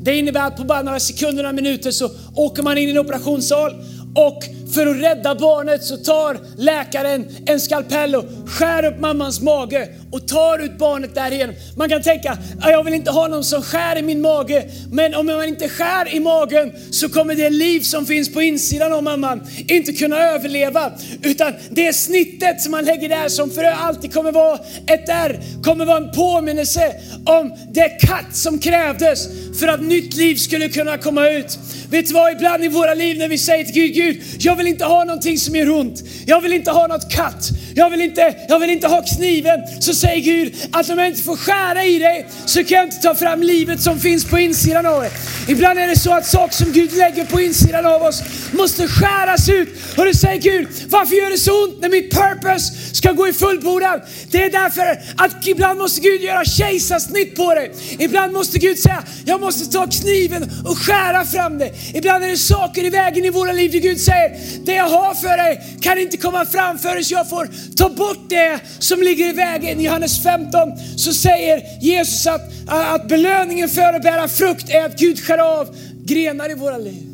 Det 0.01 0.19
innebär 0.19 0.47
att 0.47 0.57
på 0.57 0.65
bara 0.65 0.83
några 0.83 1.01
sekunder, 1.01 1.43
några 1.43 1.53
minuter 1.53 1.91
så 1.91 2.11
åker 2.35 2.63
man 2.63 2.79
in 2.79 2.89
i 2.89 2.93
en 2.93 2.99
operationssal 2.99 3.73
och 4.15 4.45
för 4.75 4.87
att 4.87 4.97
rädda 4.97 5.35
barnet 5.35 5.85
så 5.85 5.97
tar 5.97 6.39
läkaren 6.57 7.27
en 7.47 7.61
skalpell 7.61 8.15
och 8.15 8.25
skär 8.47 8.85
upp 8.85 9.01
mammans 9.01 9.41
mage 9.41 9.89
och 10.13 10.29
tar 10.29 10.59
ut 10.59 10.79
barnet 10.79 11.15
därigenom. 11.15 11.55
Man 11.77 11.89
kan 11.89 12.03
tänka, 12.03 12.39
jag 12.63 12.85
vill 12.85 12.95
inte 12.95 13.11
ha 13.11 13.29
någon 13.29 13.45
som 13.45 13.63
skär 13.63 13.99
i 13.99 14.03
min 14.03 14.21
mage. 14.21 14.65
Men 14.93 15.15
om 15.15 15.27
man 15.27 15.45
inte 15.45 15.69
skär 15.69 16.15
i 16.15 16.21
magen 16.21 16.73
så 16.91 17.09
kommer 17.09 17.35
det 17.35 17.51
liv 17.51 17.81
som 17.81 18.07
finns 18.07 18.35
på 18.35 18.43
insidan 18.43 18.93
av 18.93 19.03
mamman 19.03 19.41
inte 19.69 19.93
kunna 19.93 20.19
överleva. 20.19 20.93
Utan 21.23 21.53
det 21.71 21.93
snittet 21.93 22.61
som 22.61 22.71
man 22.71 22.85
lägger 22.85 23.09
där 23.09 23.29
som 23.29 23.51
för 23.51 23.65
alltid 23.65 24.15
kommer 24.15 24.33
vara 24.33 24.59
ett 24.87 25.09
R, 25.09 25.41
kommer 25.63 25.85
vara 25.85 25.97
en 25.97 26.13
påminnelse 26.13 26.95
om 27.27 27.57
det 27.73 27.89
katt 27.89 28.37
som 28.37 28.59
krävdes 28.59 29.29
för 29.61 29.69
att 29.69 29.83
nytt 29.83 30.15
liv 30.15 30.37
skulle 30.37 30.69
kunna 30.69 30.99
komma 30.99 31.29
ut. 31.29 31.59
Vet 31.91 32.07
du 32.07 32.15
vad, 32.15 32.33
ibland 32.33 32.65
i 32.65 32.69
våra 32.69 32.95
liv 32.95 33.19
när 33.19 33.29
vi 33.29 33.39
säger 33.39 33.65
till 33.65 33.75
Gud, 33.75 33.95
Gud, 33.95 34.23
jag 34.39 34.57
vill 34.57 34.64
vill 34.65 34.73
inte 34.73 34.85
ha 34.85 35.05
någonting 35.05 35.39
som 35.39 35.57
gör 35.57 35.71
ont. 35.71 36.03
Jag 36.27 36.41
vill 36.41 36.53
inte 36.53 36.71
ha 36.71 36.87
något 36.87 37.11
katt. 37.11 37.49
Jag 37.75 37.91
vill 37.91 38.01
inte, 38.01 38.35
jag 38.49 38.59
vill 38.59 38.71
inte 38.71 38.87
ha 38.87 39.03
kniven. 39.03 39.61
Så 39.81 39.95
säger 39.95 40.21
Gud 40.21 40.55
att 40.73 40.91
om 40.91 40.99
jag 40.99 41.09
inte 41.09 41.23
får 41.23 41.37
skära 41.37 41.85
i 41.85 41.99
dig 41.99 42.27
så 42.47 42.65
kan 42.65 42.77
jag 42.77 42.87
inte 42.87 42.97
ta 42.97 43.15
fram 43.15 43.43
livet 43.43 43.81
som 43.83 44.01
finns 44.01 44.25
på 44.25 44.39
insidan 44.39 44.87
av 44.87 45.01
dig. 45.01 45.11
Ibland 45.49 45.79
är 45.79 45.87
det 45.89 45.97
så 45.97 46.13
att 46.13 46.27
saker 46.27 46.55
som 46.55 46.73
Gud 46.73 46.97
lägger 46.97 47.25
på 47.25 47.41
insidan 47.41 47.87
av 47.87 48.03
oss 48.03 48.23
måste 48.53 48.89
skäras 48.89 49.49
ut. 49.49 49.69
Och 49.97 50.05
du 50.05 50.15
säger 50.15 50.41
Gud, 50.41 50.69
varför 50.89 51.17
gör 51.17 51.31
det 51.31 51.39
så 51.39 51.65
ont 51.65 51.81
när 51.81 51.89
mitt 51.89 52.11
purpose 52.15 52.95
ska 52.95 53.13
gå 53.13 53.29
i 53.29 53.33
fullbordan? 53.33 54.01
Det 54.31 54.45
är 54.45 54.51
därför 54.51 54.83
att 55.17 55.47
ibland 55.47 55.79
måste 55.79 56.01
Gud 56.01 56.23
göra 56.23 56.45
kejsarsnitt 56.45 57.37
på 57.37 57.55
dig. 57.55 57.73
Ibland 57.99 58.33
måste 58.33 58.59
Gud 58.59 58.79
säga, 58.79 59.03
jag 59.27 59.41
måste 59.41 59.73
ta 59.73 59.87
kniven 59.87 60.51
och 60.65 60.79
skära 60.79 61.25
fram 61.25 61.59
det. 61.59 61.71
Ibland 61.95 62.25
är 62.25 62.29
det 62.29 62.37
saker 62.37 62.85
i 62.85 62.91
vägen 62.91 63.25
i 63.25 63.31
våra 63.31 63.53
liv 63.53 63.73
där 63.73 63.79
Gud 63.79 64.01
säger, 64.01 64.31
det 64.65 64.75
jag 64.75 64.89
har 64.89 65.15
för 65.15 65.37
dig 65.37 65.79
kan 65.81 65.99
inte 65.99 66.17
komma 66.17 66.45
fram 66.45 66.79
förrän 66.79 67.03
jag 67.07 67.29
får 67.29 67.49
ta 67.77 67.89
bort 67.89 68.29
det 68.29 68.61
som 68.79 69.03
ligger 69.03 69.29
i 69.29 69.33
vägen. 69.33 69.81
I 69.81 69.85
Johannes 69.85 70.23
15 70.23 70.61
så 70.97 71.13
säger 71.13 71.63
Jesus 71.81 72.27
att, 72.27 72.51
att 72.69 73.09
belöningen 73.09 73.69
för 73.69 73.93
att 73.93 74.03
bära 74.03 74.29
frukt 74.29 74.71
är 74.71 74.85
att 74.85 74.99
Gud 74.99 75.21
skär 75.21 75.39
av 75.39 75.77
grenar 76.05 76.51
i 76.51 76.55
våra 76.55 76.79
liv. 76.79 77.09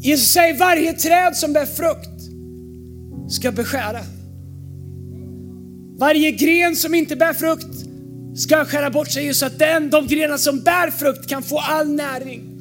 Jesus 0.00 0.28
säger 0.28 0.58
varje 0.58 0.92
träd 0.92 1.36
som 1.36 1.52
bär 1.52 1.66
frukt 1.66 2.16
ska 3.28 3.52
beskära. 3.52 4.00
Varje 5.98 6.30
gren 6.30 6.76
som 6.76 6.94
inte 6.94 7.16
bär 7.16 7.32
frukt 7.32 7.86
ska 8.36 8.64
skära 8.64 8.90
bort 8.90 9.10
sig 9.10 9.34
så 9.34 9.46
att 9.46 9.58
den, 9.58 9.90
de 9.90 10.06
grenar 10.06 10.36
som 10.36 10.60
bär 10.62 10.90
frukt 10.90 11.28
kan 11.28 11.42
få 11.42 11.58
all 11.58 11.88
näring. 11.88 12.55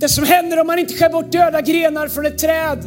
Det 0.00 0.08
som 0.08 0.24
händer 0.24 0.60
om 0.60 0.66
man 0.66 0.78
inte 0.78 0.94
skär 0.94 1.10
bort 1.10 1.32
döda 1.32 1.60
grenar 1.60 2.08
från 2.08 2.26
ett 2.26 2.38
träd 2.38 2.78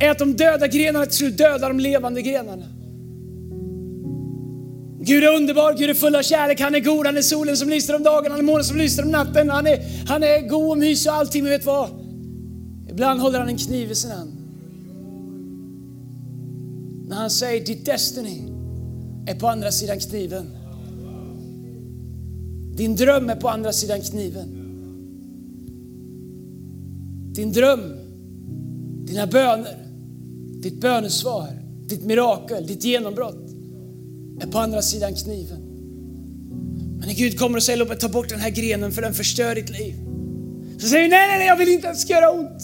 är 0.00 0.10
att 0.10 0.18
de 0.18 0.36
döda 0.36 0.66
grenarna 0.66 1.06
till 1.06 1.16
slut 1.16 1.38
dödar 1.38 1.68
de 1.68 1.80
levande 1.80 2.22
grenarna. 2.22 2.64
Gud 5.02 5.24
är 5.24 5.36
underbar, 5.36 5.74
Gud 5.74 5.90
är 5.90 5.94
full 5.94 6.16
av 6.16 6.22
kärlek, 6.22 6.60
han 6.60 6.74
är 6.74 6.80
god, 6.80 7.06
han 7.06 7.16
är 7.16 7.22
solen 7.22 7.56
som 7.56 7.68
lyser 7.68 7.96
om 7.96 8.02
dagen, 8.02 8.30
han 8.30 8.40
är 8.40 8.44
månen 8.44 8.64
som 8.64 8.76
lyser 8.76 9.02
om 9.02 9.10
natten, 9.10 9.50
han 9.50 9.66
är, 9.66 10.06
han 10.08 10.22
är 10.22 10.48
god 10.48 10.70
och 10.70 10.78
mysig 10.78 11.12
och 11.12 11.16
allting, 11.18 11.42
men 11.42 11.52
vet 11.52 11.64
vad? 11.64 11.88
Ibland 12.90 13.20
håller 13.20 13.38
han 13.38 13.48
en 13.48 13.58
kniv 13.58 13.90
i 13.90 13.94
sin 13.94 14.10
hand. 14.10 14.32
När 17.08 17.16
han 17.16 17.30
säger 17.30 17.66
ditt 17.66 17.86
destiny 17.86 18.42
är 19.26 19.34
på 19.34 19.48
andra 19.48 19.72
sidan 19.72 19.98
kniven. 20.00 20.50
Din 22.76 22.96
dröm 22.96 23.30
är 23.30 23.36
på 23.36 23.48
andra 23.48 23.72
sidan 23.72 24.00
kniven. 24.00 24.59
Din 27.34 27.52
dröm, 27.52 27.96
dina 29.06 29.26
böner, 29.26 29.76
ditt 30.62 30.80
bönesvar, 30.80 31.48
ditt 31.88 32.04
mirakel, 32.04 32.66
ditt 32.66 32.84
genombrott 32.84 33.50
är 34.40 34.46
på 34.46 34.58
andra 34.58 34.82
sidan 34.82 35.14
kniven. 35.14 35.60
Men 36.98 37.08
när 37.08 37.14
Gud 37.14 37.38
kommer 37.38 37.56
och 37.56 37.62
säger 37.62 37.78
låt 37.78 37.88
mig 37.88 37.98
ta 37.98 38.08
bort 38.08 38.28
den 38.28 38.40
här 38.40 38.50
grenen 38.50 38.92
för 38.92 39.02
den 39.02 39.14
förstör 39.14 39.54
ditt 39.54 39.70
liv. 39.70 39.94
Så 40.78 40.86
säger 40.86 41.02
du 41.02 41.08
nej, 41.08 41.28
nej, 41.28 41.38
nej, 41.38 41.46
jag 41.46 41.56
vill 41.56 41.68
inte 41.68 41.88
att 41.88 41.94
det 41.94 42.00
ska 42.00 42.12
göra 42.12 42.30
ont. 42.30 42.62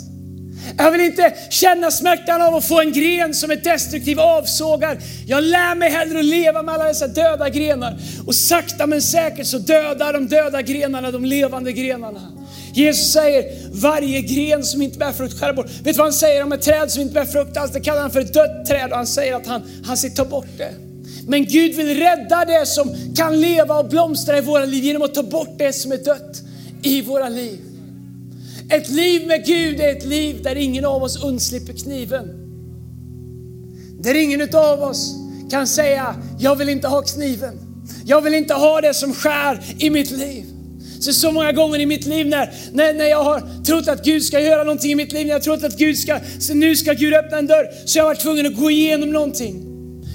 Jag 0.79 0.91
vill 0.91 1.01
inte 1.01 1.35
känna 1.51 1.91
smärtan 1.91 2.43
av 2.43 2.55
att 2.55 2.65
få 2.65 2.81
en 2.81 2.93
gren 2.93 3.35
som 3.35 3.51
är 3.51 3.57
destruktiv 3.57 4.21
avsågar. 4.21 4.99
Jag 5.27 5.45
lär 5.45 5.75
mig 5.75 5.91
hellre 5.91 6.19
att 6.19 6.25
leva 6.25 6.63
med 6.63 6.75
alla 6.75 6.85
dessa 6.85 7.07
döda 7.07 7.49
grenar. 7.49 7.99
Och 8.27 8.35
sakta 8.35 8.87
men 8.87 9.03
säkert 9.03 9.47
så 9.47 9.59
dödar 9.59 10.13
de 10.13 10.29
döda 10.29 10.63
grenarna 10.63 11.11
de 11.11 11.25
levande 11.25 11.73
grenarna. 11.73 12.36
Jesus 12.77 13.13
säger 13.13 13.45
varje 13.73 14.21
gren 14.21 14.65
som 14.65 14.83
inte 14.83 14.99
bär 14.99 15.13
frukt 15.13 15.41
skär 15.41 15.53
bort. 15.53 15.67
Vet 15.67 15.85
du 15.85 15.93
vad 15.93 16.07
han 16.07 16.13
säger 16.13 16.43
om 16.43 16.53
ett 16.53 16.63
träd 16.63 16.91
som 16.91 17.03
inte 17.03 17.15
bär 17.15 17.25
frukt 17.25 17.57
alls? 17.57 17.73
Det 17.73 17.81
kallar 17.81 18.01
han 18.01 18.11
för 18.11 18.21
ett 18.21 18.35
dött 18.35 18.67
träd 18.67 18.91
och 18.91 18.97
han 18.97 19.07
säger 19.07 19.35
att 19.35 19.47
han, 19.47 19.63
han 19.85 19.97
ska 19.97 20.11
ta 20.11 20.25
bort 20.25 20.47
det. 20.59 20.75
Men 21.27 21.45
Gud 21.45 21.77
vill 21.77 21.99
rädda 21.99 22.45
det 22.45 22.67
som 22.67 23.15
kan 23.17 23.41
leva 23.41 23.79
och 23.79 23.89
blomstra 23.89 24.39
i 24.39 24.41
våra 24.41 24.65
liv 24.65 24.85
genom 24.85 25.03
att 25.03 25.15
ta 25.15 25.23
bort 25.23 25.59
det 25.59 25.73
som 25.73 25.93
är 25.93 25.97
dött 25.97 26.43
i 26.83 27.03
våra 27.03 27.29
liv. 27.29 27.59
Ett 28.71 28.89
liv 28.89 29.27
med 29.27 29.47
Gud 29.47 29.81
är 29.81 29.89
ett 29.89 30.07
liv 30.07 30.43
där 30.43 30.57
ingen 30.57 30.85
av 30.85 31.03
oss 31.03 31.25
undslipper 31.25 31.73
kniven. 31.73 32.31
Där 34.01 34.15
ingen 34.15 34.55
av 34.55 34.83
oss 34.83 35.15
kan 35.51 35.67
säga, 35.67 36.17
jag 36.39 36.57
vill 36.57 36.69
inte 36.69 36.89
ha 36.89 37.03
kniven. 37.03 37.59
Jag 38.05 38.21
vill 38.21 38.35
inte 38.35 38.55
ha 38.55 38.81
det 38.81 38.95
som 38.95 39.15
skär 39.15 39.65
i 39.79 39.91
mitt 39.91 40.11
liv. 40.11 40.56
Så, 41.07 41.13
så 41.13 41.33
många 41.33 41.53
gånger 41.53 41.79
i 41.79 41.87
mitt 41.87 42.07
liv 42.07 42.27
när, 42.27 42.51
när, 42.73 42.93
när 42.93 43.07
jag 43.07 43.25
har 43.25 43.65
trott 43.67 43.89
att 43.89 44.05
Gud 44.05 44.25
ska 44.25 44.41
göra 44.41 44.65
någonting 44.65 44.93
i 44.93 44.95
mitt 44.95 45.13
liv, 45.13 45.27
när 45.27 45.33
jag 45.33 45.39
har 45.39 45.45
trott 45.45 45.65
att 45.65 45.79
Gud 45.79 45.99
ska, 45.99 46.19
så 46.41 46.55
nu 46.55 46.77
ska 46.77 46.93
Gud 46.93 47.15
öppna 47.15 47.39
en 47.39 47.47
dörr, 47.47 47.69
så 47.85 47.99
jag 47.99 48.05
har 48.05 48.09
varit 48.09 48.21
tvungen 48.21 48.47
att 48.47 48.57
gå 48.57 48.71
igenom 48.71 49.13
någonting. 49.13 49.63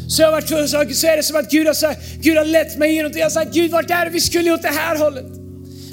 Så 0.09 0.21
jag 0.21 0.27
har 0.27 0.31
varit 0.31 0.47
tvungen, 0.47 0.67
så 0.69 0.77
är 1.07 1.17
det 1.17 1.23
som 1.23 1.35
att 1.35 1.51
Gud 1.51 1.67
har, 1.67 1.73
sagt, 1.73 2.01
Gud 2.21 2.37
har 2.37 2.45
lett 2.45 2.77
mig 2.77 2.91
igenom 2.91 3.11
det. 3.11 3.19
Jag 3.19 3.25
har 3.25 3.29
sagt, 3.29 3.53
Gud 3.53 3.71
vart 3.71 3.91
är 3.91 4.05
det 4.05 4.11
vi 4.11 4.21
skulle 4.21 4.51
åt 4.51 4.61
det 4.61 4.67
här 4.67 4.97
hållet? 4.97 5.25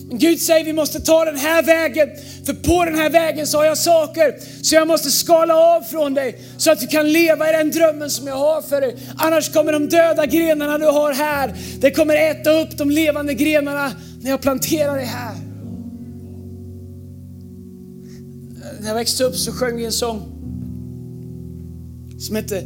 Men 0.08 0.18
Gud 0.18 0.40
säger 0.40 0.64
vi 0.64 0.72
måste 0.72 1.00
ta 1.00 1.24
den 1.24 1.36
här 1.36 1.62
vägen, 1.62 2.08
för 2.46 2.52
på 2.52 2.84
den 2.84 2.94
här 2.94 3.10
vägen 3.10 3.46
så 3.46 3.58
har 3.58 3.64
jag 3.64 3.78
saker 3.78 4.34
så 4.62 4.74
jag 4.74 4.88
måste 4.88 5.10
skala 5.10 5.54
av 5.56 5.82
från 5.82 6.14
dig 6.14 6.40
så 6.56 6.70
att 6.70 6.80
du 6.80 6.86
kan 6.86 7.12
leva 7.12 7.50
i 7.50 7.52
den 7.52 7.70
drömmen 7.70 8.10
som 8.10 8.26
jag 8.26 8.36
har 8.36 8.62
för 8.62 8.80
dig. 8.80 8.96
Annars 9.16 9.52
kommer 9.52 9.72
de 9.72 9.88
döda 9.88 10.26
grenarna 10.26 10.78
du 10.78 10.86
har 10.86 11.12
här, 11.12 11.54
det 11.80 11.90
kommer 11.90 12.14
äta 12.14 12.50
upp 12.50 12.78
de 12.78 12.90
levande 12.90 13.34
grenarna 13.34 13.92
när 14.20 14.30
jag 14.30 14.40
planterar 14.40 14.96
dig 14.96 15.04
här. 15.04 15.34
När 18.80 18.88
jag 18.88 18.94
växte 18.94 19.24
upp 19.24 19.36
så 19.36 19.52
sjöng 19.52 19.76
vi 19.76 19.84
en 19.84 19.92
sång 19.92 20.22
som 22.18 22.36
hette 22.36 22.64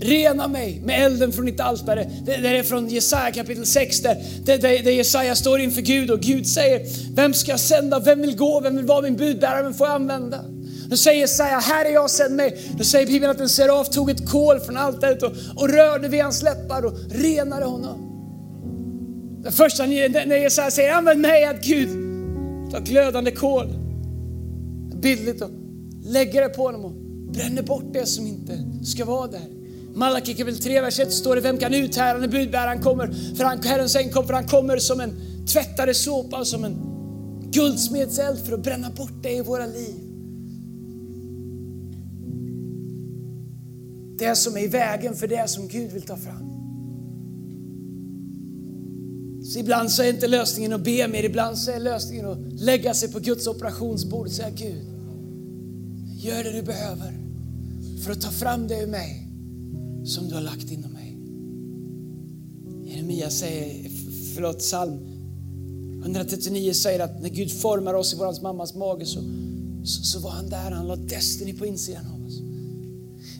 Rena 0.00 0.48
mig 0.48 0.80
med 0.84 1.06
elden 1.06 1.32
från 1.32 1.46
ditt 1.46 1.60
altare. 1.60 2.10
Det, 2.24 2.36
det 2.36 2.48
är 2.48 2.62
från 2.62 2.88
Jesaja 2.88 3.32
kapitel 3.32 3.66
6 3.66 4.00
där, 4.00 4.16
där, 4.44 4.58
där 4.58 4.90
Jesaja 4.90 5.34
står 5.34 5.60
inför 5.60 5.82
Gud 5.82 6.10
och 6.10 6.20
Gud 6.20 6.46
säger, 6.46 6.80
vem 7.14 7.34
ska 7.34 7.50
jag 7.50 7.60
sända? 7.60 7.98
Vem 7.98 8.20
vill 8.20 8.36
gå? 8.36 8.60
Vem 8.60 8.76
vill 8.76 8.86
vara 8.86 9.02
min 9.02 9.16
budbärare? 9.16 9.62
Vem 9.62 9.74
får 9.74 9.86
jag 9.86 9.94
använda? 9.94 10.44
Då 10.88 10.96
säger 10.96 11.20
Jesaja, 11.20 11.58
här 11.58 11.84
är 11.84 11.90
jag, 11.90 12.10
sänd 12.10 12.36
mig. 12.36 12.62
Då 12.78 12.84
säger 12.84 13.06
Bibeln 13.06 13.30
att 13.30 13.40
en 13.40 13.48
seraf 13.48 13.88
tog 13.88 14.10
ett 14.10 14.30
kol 14.30 14.60
från 14.60 14.76
altaret 14.76 15.22
och, 15.22 15.32
och 15.56 15.68
rörde 15.68 16.08
vid 16.08 16.22
hans 16.22 16.42
läppar 16.42 16.84
och 16.84 16.92
renade 17.10 17.64
honom. 17.64 18.09
Det 19.42 19.50
första 19.50 19.86
när 19.86 20.36
Jesaja 20.36 20.70
säger, 20.70 20.92
använd 20.92 21.20
mig, 21.20 21.44
att 21.44 21.64
Gud 21.64 21.88
tar 22.70 22.80
glödande 22.80 23.30
kol, 23.30 23.66
bildligt 25.02 25.42
och 25.42 25.50
lägger 26.02 26.42
det 26.42 26.48
på 26.48 26.62
honom 26.62 26.84
och 26.84 26.92
bränner 27.32 27.62
bort 27.62 27.92
det 27.92 28.06
som 28.06 28.26
inte 28.26 28.64
ska 28.84 29.04
vara 29.04 29.26
där. 29.26 29.60
Malaki 29.94 30.34
kapitel 30.34 30.60
3, 30.62 30.80
vers 30.80 31.00
1 31.00 31.12
står 31.12 31.34
det, 31.34 31.40
vem 31.40 31.58
kan 31.58 31.74
uthärda 31.74 32.18
när 32.18 32.28
budbäraren 32.28 32.82
kommer? 32.82 33.34
För 33.36 33.44
han, 33.44 33.62
Herrens 33.62 33.96
äng 33.96 34.10
kommer, 34.10 34.26
för 34.26 34.34
han 34.34 34.48
kommer 34.48 34.78
som 34.78 35.00
en 35.00 35.20
tvättare 35.52 35.94
såpa, 35.94 36.44
som 36.44 36.64
en 36.64 36.76
guldsmedseld 37.52 38.46
för 38.46 38.52
att 38.52 38.62
bränna 38.62 38.90
bort 38.90 39.22
det 39.22 39.32
i 39.32 39.42
våra 39.42 39.66
liv. 39.66 39.94
Det 44.18 44.36
som 44.36 44.56
är 44.56 44.60
i 44.60 44.66
vägen 44.66 45.14
för 45.14 45.28
det 45.28 45.50
som 45.50 45.68
Gud 45.68 45.92
vill 45.92 46.02
ta 46.02 46.16
fram. 46.16 46.49
Så 49.52 49.58
ibland 49.58 49.90
så 49.90 50.02
är 50.02 50.08
inte 50.08 50.26
lösningen 50.26 50.72
att 50.72 50.80
be 50.80 51.08
mer, 51.08 51.24
ibland 51.24 51.58
så 51.58 51.70
är 51.70 51.80
lösningen 51.80 52.26
att 52.26 52.38
lägga 52.52 52.94
sig 52.94 53.12
på 53.12 53.18
Guds 53.18 53.46
operationsbord 53.46 54.26
och 54.26 54.32
säga 54.32 54.50
Gud, 54.50 54.84
gör 56.16 56.44
det 56.44 56.52
du 56.52 56.62
behöver 56.62 57.12
för 58.04 58.12
att 58.12 58.20
ta 58.20 58.30
fram 58.30 58.68
det 58.68 58.82
ur 58.82 58.86
mig 58.86 59.26
som 60.04 60.28
du 60.28 60.34
har 60.34 60.42
lagt 60.42 60.70
inom 60.70 60.92
mig. 60.92 61.16
Jeremia 62.84 63.30
säger, 63.30 63.90
förlåt, 64.34 64.58
psalm 64.58 64.98
139 66.02 66.72
säger 66.72 67.00
att 67.00 67.22
när 67.22 67.28
Gud 67.28 67.52
formar 67.52 67.94
oss 67.94 68.14
i 68.14 68.16
vår 68.16 68.42
mammas 68.42 68.74
mage 68.74 69.06
så, 69.06 69.20
så, 69.84 70.02
så 70.02 70.20
var 70.20 70.30
han 70.30 70.48
där, 70.48 70.70
han 70.70 70.86
la 70.86 70.96
Destiny 70.96 71.54
på 71.54 71.66
insidan 71.66 72.06
av. 72.14 72.19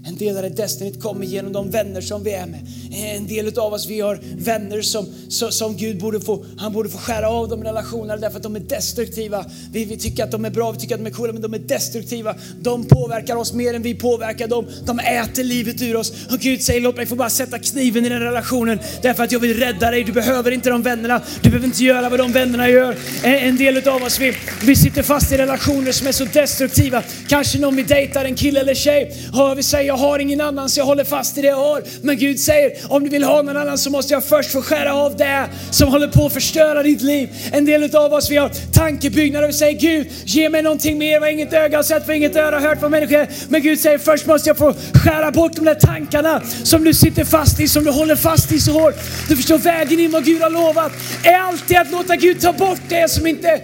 En 0.05 0.17
del 0.17 0.37
av 0.37 0.43
det 0.43 0.49
Destinyt 0.49 1.03
kommer 1.03 1.27
genom 1.27 1.53
de 1.53 1.71
vänner 1.71 2.01
som 2.01 2.25
vi 2.25 2.33
är 2.33 2.47
med. 2.47 2.61
En 2.93 3.27
del 3.27 3.59
av 3.59 3.73
oss, 3.73 3.87
vi 3.87 4.01
har 4.01 4.21
vänner 4.37 4.83
som, 4.83 5.07
som 5.29 5.77
Gud 5.77 5.99
borde 5.99 6.21
få, 6.21 6.45
han 6.59 6.73
borde 6.73 6.89
få 6.89 6.99
skära 6.99 7.29
av 7.29 7.49
de 7.49 7.65
relationerna 7.65 8.17
därför 8.17 8.37
att 8.37 8.43
de 8.43 8.57
är 8.57 8.61
destruktiva. 8.61 9.45
Vi, 9.73 9.85
vi 9.85 9.97
tycker 9.97 10.25
att 10.25 10.31
de 10.31 10.45
är 10.45 10.51
bra, 10.51 10.73
vi 10.73 10.79
tycker 10.79 10.95
att 10.95 11.01
de 11.01 11.07
är 11.07 11.15
coola, 11.15 11.33
men 11.33 11.43
de 11.43 11.55
är 11.55 11.59
destruktiva. 11.59 12.35
De 12.61 12.85
påverkar 12.85 13.37
oss 13.37 13.53
mer 13.53 13.75
än 13.75 13.83
vi 13.83 13.95
påverkar 13.95 14.49
dem. 14.49 14.67
De 14.87 14.99
äter 14.99 15.45
livet 15.45 15.83
ur 15.83 15.97
oss. 15.97 16.13
Och 16.31 16.39
Gud 16.39 16.63
säger, 16.63 16.81
låt 16.81 16.97
mig 16.97 17.07
få 17.07 17.15
bara 17.15 17.31
sätta 17.31 17.59
kniven 17.59 18.07
i 18.07 18.09
den 18.09 18.21
relationen 18.21 18.79
därför 19.03 19.25
att 19.25 19.33
jag 19.33 19.41
vill 19.41 19.59
rädda 19.59 19.91
dig. 19.91 20.05
Du 20.05 20.13
behöver 20.13 20.51
inte 20.51 20.71
de 20.71 20.83
vännerna. 20.83 21.23
Du 21.43 21.51
behöver 21.51 21.67
inte 21.67 21.85
göra 21.85 22.09
vad 22.09 22.19
de 22.19 22.33
vännerna 22.33 22.69
gör. 22.69 22.97
En, 23.23 23.35
en 23.35 23.57
del 23.57 23.89
av 23.89 24.03
oss, 24.03 24.21
vi, 24.21 24.33
vi 24.65 24.77
sitter 24.77 25.03
fast 25.03 25.33
i 25.33 25.37
relationer 25.37 25.93
som 25.93 26.07
är 26.07 26.13
så 26.13 26.25
destruktiva. 26.25 27.03
Kanske 27.29 27.59
någon 27.59 27.77
vi 27.77 27.83
dejtar, 27.83 28.25
en 28.25 28.35
kille 28.35 28.61
eller 28.61 28.75
tjej. 28.75 29.17
Hör 29.33 29.55
vi 29.55 29.63
säger, 29.63 29.90
jag 29.91 29.97
har 29.97 30.19
ingen 30.19 30.41
annan 30.41 30.69
så 30.69 30.81
jag 30.81 30.85
håller 30.85 31.05
fast 31.05 31.39
i 31.39 31.43
det 31.43 31.49
jag 31.49 31.57
har. 31.57 31.83
Men 32.03 32.19
Gud 32.19 32.41
säger, 32.41 32.73
om 32.89 33.05
du 33.05 33.11
vill 33.11 33.25
ha 33.25 33.43
någon 33.43 33.57
annan 33.57 33.79
så 33.79 33.91
måste 33.91 34.15
jag 34.15 34.25
först 34.25 34.53
få 34.53 34.63
skära 34.63 34.95
av 34.95 35.17
det 35.17 35.49
som 35.71 35.89
håller 35.89 36.09
på 36.09 36.27
att 36.27 36.33
förstöra 36.33 36.83
ditt 36.83 37.03
liv. 37.03 37.29
En 37.53 37.65
del 37.65 37.97
av 37.97 38.13
oss 38.13 38.31
vi 38.31 38.37
har 38.37 38.51
tankebyggnader 38.73 39.45
och 39.45 39.49
vi 39.49 39.55
säger 39.55 39.81
Gud, 39.81 40.07
ge 40.25 40.49
mig 40.49 40.63
någonting 40.63 40.99
mer 40.99 41.21
vad 41.21 41.31
inget 41.31 41.53
öga 41.53 41.79
har 41.79 41.83
sett, 41.83 42.07
vad 42.07 42.17
inget 42.17 42.37
öra 42.37 42.59
har 42.59 42.69
hört 42.69 42.83
vad 42.83 42.91
människor 42.91 43.27
Men 43.49 43.63
Gud 43.63 43.79
säger 43.81 43.99
först 43.99 44.27
måste 44.27 44.51
jag 44.51 44.59
få 44.59 44.75
skära 44.95 45.31
bort 45.31 45.53
de 45.53 45.65
där 45.65 45.75
tankarna 45.75 46.43
som 46.63 46.85
du 46.85 46.95
sitter 46.95 47.25
fast 47.25 47.61
i, 47.61 47.69
som 47.69 47.85
du 47.85 47.91
håller 47.91 48.17
fast 48.17 48.53
i 48.53 48.61
så 48.61 48.73
hårt. 48.73 48.95
Du 49.29 49.37
förstår 49.37 49.59
vägen 49.59 50.01
in 50.01 50.11
vad 50.11 50.25
Gud 50.25 50.43
har 50.43 50.51
lovat 50.51 50.93
är 51.25 51.39
alltid 51.39 51.77
att 51.77 51.91
låta 51.91 52.17
Gud 52.17 52.41
ta 52.41 52.53
bort 52.53 52.81
det 52.89 53.11
som 53.11 53.27
inte 53.27 53.61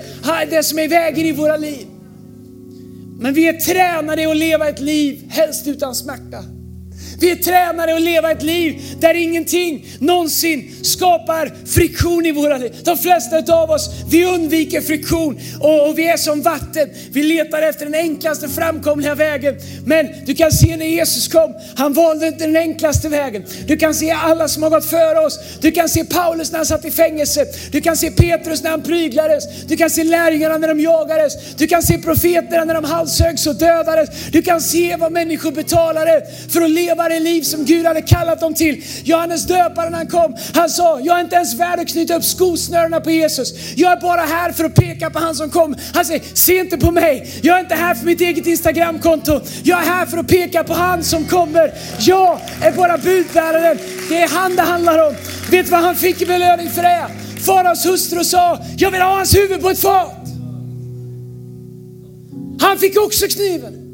det 0.50 0.62
som 0.62 0.78
är 0.78 0.88
vägen 0.88 1.26
i 1.26 1.33
våra 1.33 1.56
liv. 1.56 1.96
Men 3.18 3.35
vi 3.35 3.49
är 3.49 3.52
tränade 3.52 4.30
att 4.30 4.37
leva 4.37 4.68
ett 4.68 4.80
liv 4.80 5.25
helst 5.28 5.66
utan 5.66 5.94
smärta. 5.94 6.56
Vi 7.20 7.30
är 7.30 7.37
tränade 7.37 7.94
att 7.94 8.02
leva 8.02 8.30
ett 8.30 8.42
liv 8.42 8.82
där 9.00 9.14
ingenting 9.14 9.87
någonsin 9.99 10.75
skapar 10.82 11.52
friktion 11.66 12.26
i 12.26 12.32
våra 12.32 12.58
liv. 12.58 12.76
De 12.85 12.99
flesta 12.99 13.54
av 13.54 13.70
oss, 13.70 13.90
vi 14.11 14.25
undviker 14.25 14.80
friktion 14.80 15.40
och, 15.61 15.88
och, 15.88 15.99
vi 15.99 16.08
är 16.08 16.16
som 16.16 16.42
vatten. 16.42 16.88
Vi 17.11 17.23
letar 17.23 17.62
efter 17.62 17.85
den 17.85 17.94
enklaste 17.94 18.49
framkomliga 18.49 19.14
vägen. 19.14 19.54
Men 19.87 20.08
du 20.26 20.35
kan 20.35 20.52
se 20.52 20.76
när 20.76 20.87
Jesus 20.87 21.28
kom, 21.28 21.54
han 21.76 21.92
valde 21.92 22.26
inte 22.26 22.46
den 22.46 22.56
enklaste 22.56 23.08
vägen. 23.08 23.44
Du 23.66 23.76
kan 23.76 23.94
se 23.94 24.11
alla 24.11 24.49
som 24.49 24.62
har 24.62 24.70
gått 24.70 24.85
före 24.85 25.18
oss. 25.18 25.38
Du 25.61 25.70
kan 25.70 25.88
se 25.88 26.04
Paulus 26.04 26.52
när 26.52 26.58
han 26.58 26.66
satt 26.66 26.85
i 26.85 26.90
fängelse. 26.90 27.46
Du 27.73 27.80
kan 27.80 27.96
se 27.96 28.11
Petrus 28.11 28.62
när 28.62 28.70
han 28.70 28.82
pryglades. 28.82 29.44
Du 29.68 29.76
kan 29.76 29.90
se 29.90 30.04
lärjungarna 30.04 30.58
när 30.58 30.68
de 30.68 30.80
jagades. 30.80 31.56
Du 31.56 31.66
kan 31.66 31.82
se 31.82 31.99
profeterna 31.99 32.64
när 32.64 32.75
de 32.75 32.85
halshögs 32.85 33.46
och 33.46 33.57
dödades. 33.57 34.09
Du 34.33 34.42
kan 34.42 34.61
se 34.61 34.96
vad 34.96 35.12
människor 35.12 35.52
betalade 35.52 36.22
för 36.48 36.62
att 36.62 36.70
leva 36.70 37.06
det 37.09 37.21
liv 37.21 37.42
som 37.42 37.64
Gud 37.64 37.87
hade 37.87 38.03
kallat 38.03 38.40
dem 38.40 38.55
till. 38.55 38.83
Johannes 39.05 39.47
döparen 39.47 39.95
han 39.95 40.07
kom, 40.07 40.37
han 40.55 40.71
sa, 40.71 41.01
jag 41.01 41.16
är 41.16 41.21
inte 41.21 41.37
ens 41.37 41.55
värd 41.55 41.81
att 41.81 41.88
knyta 41.88 42.16
upp 42.16 42.25
skosnörena 42.25 43.01
på 43.01 43.11
Jesus. 43.11 43.55
Jag 43.77 43.92
är 43.92 44.01
bara 44.01 44.21
här 44.21 44.53
för 44.53 44.64
att 44.64 44.75
peka 44.75 45.11
på 45.11 45.19
han 45.19 45.35
som 45.35 45.51
kom. 45.51 45.77
Han 45.95 46.05
säger, 46.05 46.23
se 46.35 46.59
inte 46.59 46.77
på 46.77 46.90
mig. 46.90 47.40
Jag 47.42 47.57
är 47.57 47.61
inte 47.61 47.75
här 47.75 47.95
för 47.95 48.07
mitt 48.07 48.21
eget 48.21 48.47
Instagramkonto. 48.47 49.40
Jag 49.62 49.83
är 49.83 49.85
här 49.85 50.07
för 50.07 50.19
att 50.19 50.29
peka 50.29 50.64
på 50.64 50.75
han 50.75 51.05
som 51.05 51.25
kommer. 51.25 51.73
Jag 52.01 52.40
är 52.62 52.73
bara 52.73 52.99
budbäraren. 52.99 53.79
Det 54.09 54.23
är 54.23 54.29
han 54.29 54.57
det 54.57 54.62
handlar 54.62 55.07
om. 55.07 55.14
Vet 55.51 55.66
du 55.66 55.71
vad 55.71 55.81
han 55.81 55.97
fick 55.97 56.23
i 56.23 56.27
belöning 56.27 56.71
för 56.71 56.83
det? 56.83 57.07
Faraos 57.47 57.87
hustru 57.87 58.25
sa, 58.25 58.59
jag 58.79 58.90
vill 58.90 59.01
ha 59.01 59.16
hans 59.16 59.37
huvud 59.37 59.62
på 59.62 59.71
ett 59.71 59.81
fat. 59.81 60.27
Han 62.61 62.79
fick 62.79 63.01
också 63.01 63.27
kniven. 63.27 63.86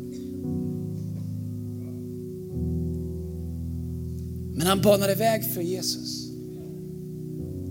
Men 4.62 4.68
han 4.68 4.81
banade 4.81 5.14
väg 5.14 5.55
för 5.55 5.61
Jesus. 5.61 6.29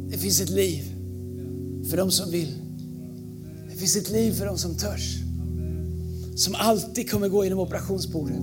Det 0.09 0.17
finns 0.17 0.41
ett 0.41 0.49
liv 0.49 0.83
för 1.89 1.97
de 1.97 2.11
som 2.11 2.31
vill. 2.31 2.53
Det 3.69 3.75
finns 3.75 3.95
ett 3.95 4.09
liv 4.09 4.31
för 4.31 4.45
de 4.45 4.57
som 4.57 4.75
törs. 4.75 5.17
Som 6.35 6.55
alltid 6.55 7.11
kommer 7.11 7.27
gå 7.27 7.43
genom 7.43 7.59
operationsbordet. 7.59 8.41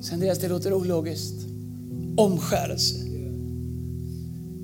Sen 0.00 0.20
deras, 0.20 0.38
det 0.38 0.48
låter 0.48 0.74
ologiskt. 0.74 1.46
Omskärelse. 2.16 2.96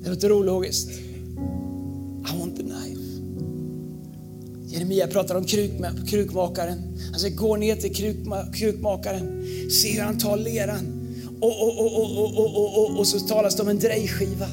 Det 0.03 0.09
låter 0.09 0.31
ologiskt. 0.31 0.89
I 0.89 2.39
want 2.39 2.57
the 2.57 2.63
knife. 2.63 3.01
Jeremia 4.65 5.07
pratar 5.07 5.35
om 5.35 5.43
krukmakaren. 6.05 6.79
Alltså, 6.79 7.11
han 7.11 7.19
säger 7.19 7.35
gå 7.35 7.55
ner 7.55 7.75
till 7.75 7.95
krukmakaren. 8.53 9.45
Se 9.71 9.91
hur 9.91 10.01
han 10.01 10.17
tar 10.17 10.37
leran 10.37 10.98
och, 11.41 11.61
och, 11.61 12.37
och, 12.37 12.77
och, 12.77 12.99
och, 12.99 13.07
så 13.07 13.19
talas 13.19 13.55
det 13.55 13.61
om 13.61 13.69
en 13.69 13.79
drejskiva. 13.79 14.47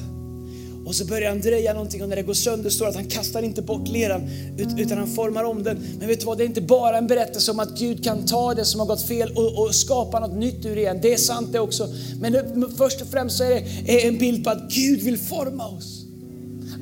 Och 0.85 0.95
så 0.95 1.05
börjar 1.05 1.29
han 1.29 1.41
dreja 1.41 1.73
någonting 1.73 2.03
och 2.03 2.09
när 2.09 2.15
det 2.15 2.21
går 2.21 2.33
sönder 2.33 2.69
står 2.69 2.85
det 2.85 2.89
att 2.89 2.95
han 2.95 3.07
kastar 3.07 3.41
inte 3.41 3.61
bort 3.61 3.87
leran 3.87 4.29
utan 4.77 4.97
han 4.97 5.07
formar 5.07 5.43
om 5.43 5.63
den. 5.63 5.77
Men 5.99 6.07
vet 6.07 6.19
du 6.19 6.25
vad, 6.25 6.37
det 6.37 6.43
är 6.43 6.45
inte 6.45 6.61
bara 6.61 6.97
en 6.97 7.07
berättelse 7.07 7.51
om 7.51 7.59
att 7.59 7.79
Gud 7.79 8.03
kan 8.03 8.25
ta 8.25 8.53
det 8.53 8.65
som 8.65 8.79
har 8.79 8.87
gått 8.87 9.07
fel 9.07 9.31
och, 9.35 9.63
och 9.63 9.75
skapa 9.75 10.19
något 10.19 10.37
nytt 10.37 10.65
ur 10.65 10.75
det 10.75 10.81
igen. 10.81 10.99
Det 11.01 11.13
är 11.13 11.17
sant 11.17 11.51
det 11.51 11.59
också. 11.59 11.87
Men 12.19 12.73
först 12.77 13.01
och 13.01 13.07
främst 13.07 13.37
så 13.37 13.43
är 13.43 13.49
det 13.85 14.07
en 14.07 14.17
bild 14.17 14.43
på 14.43 14.49
att 14.49 14.71
Gud 14.71 15.01
vill 15.01 15.17
forma 15.17 15.67
oss. 15.67 15.96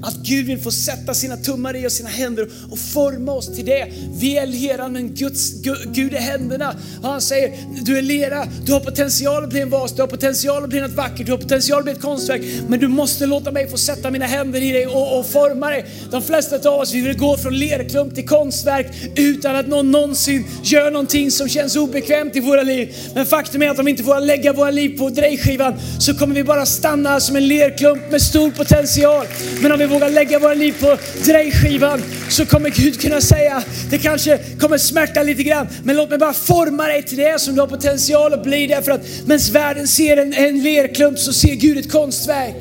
Att 0.02 0.16
Gud 0.16 0.46
vill 0.46 0.60
få 0.60 0.72
sätta 0.72 1.14
sina 1.14 1.38
tummar 1.38 1.76
i 1.76 1.88
oss, 1.88 1.94
sina 1.94 2.10
händer 2.10 2.48
och 2.72 2.80
forma 2.80 3.32
oss 3.32 3.56
till 3.56 3.66
det. 3.66 3.88
Vi 4.20 4.38
är 4.38 4.46
leran 4.46 4.94
men 4.94 5.16
Guds, 5.16 5.54
Gud 5.86 6.14
är 6.14 6.20
händerna. 6.20 6.76
Och 7.02 7.10
han 7.10 7.22
säger, 7.22 7.58
du 7.82 7.98
är 7.98 8.02
lera, 8.02 8.48
du 8.66 8.74
har 8.74 8.80
potential 8.80 9.44
att 9.44 9.50
bli 9.50 9.62
en 9.62 9.70
vas, 9.70 9.92
du 9.92 10.02
har 10.02 10.08
potential 10.08 10.64
att 10.64 10.70
bli 10.70 10.82
något 10.82 10.92
vackert, 10.92 11.26
du 11.26 11.32
har 11.32 11.40
potential 11.40 11.80
att 11.80 11.84
bli 11.84 11.94
ett 11.94 12.02
konstverk. 12.02 12.42
Men 12.68 12.80
du 12.80 12.88
måste 12.88 13.26
låta 13.26 13.52
mig 13.52 13.70
få 13.70 13.78
sätta 13.78 14.12
mina 14.12 14.26
händer 14.26 14.62
i 14.62 14.72
dig 14.72 14.88
och, 14.88 15.20
och 15.20 15.26
forma 15.26 15.70
dig. 15.70 15.86
De 16.12 16.22
flesta 16.22 16.70
av 16.70 16.80
oss, 16.80 16.94
vi 16.94 17.02
vill 17.02 17.18
gå 17.18 17.38
från 17.38 17.58
lerklump 17.60 18.16
till 18.16 18.28
konstverk 18.28 18.88
utan 19.16 19.56
att 19.56 19.68
någon 19.68 19.92
någonsin 19.92 20.46
gör 20.64 20.92
någonting 20.92 21.32
som 21.32 21.50
känns 21.50 21.76
obekvämt 21.76 22.36
i 22.36 22.40
våra 22.40 22.64
liv. 22.64 22.96
Men 23.16 23.26
faktum 23.26 23.62
är 23.62 23.70
att 23.70 23.80
om 23.80 23.86
vi 23.86 23.92
inte 23.92 24.04
får 24.04 24.22
lägga 24.22 24.54
våra 24.54 24.72
liv 24.72 24.98
på 24.98 25.10
drejskivan 25.10 25.74
så 26.00 26.16
kommer 26.16 26.36
vi 26.36 26.44
bara 26.44 26.66
stanna 26.66 27.20
som 27.20 27.36
en 27.36 27.48
lerklump 27.48 28.12
med 28.12 28.22
stor 28.22 28.52
potential. 28.52 29.26
Men 29.62 29.72
om 29.72 29.80
vi 29.80 29.86
vågar 29.96 30.10
lägga 30.10 30.40
våra 30.40 30.54
liv 30.54 30.76
på 30.80 30.98
drejskivan 31.26 32.02
så 32.30 32.46
kommer 32.46 32.70
Gud 32.70 33.02
kunna 33.02 33.22
säga, 33.22 33.64
det 33.90 33.98
kanske 33.98 34.38
kommer 34.38 34.78
smärta 34.78 35.24
lite 35.24 35.44
grann, 35.44 35.68
men 35.84 35.96
låt 35.96 36.10
mig 36.10 36.20
bara 36.20 36.34
forma 36.34 36.84
dig 36.84 37.04
till 37.04 37.18
det 37.18 37.42
som 37.42 37.56
du 37.56 37.62
har 37.62 37.68
potential 37.68 38.34
att 38.34 38.44
bli. 38.44 38.68
Därför 38.68 38.92
att 38.92 39.02
medan 39.26 39.40
världen 39.52 39.88
ser 39.88 40.18
en, 40.18 40.34
en 40.34 40.64
lerklump 40.64 41.20
så 41.20 41.34
ser 41.34 41.56
Gud 41.56 41.78
ett 41.78 41.92
konstverk. 41.92 42.56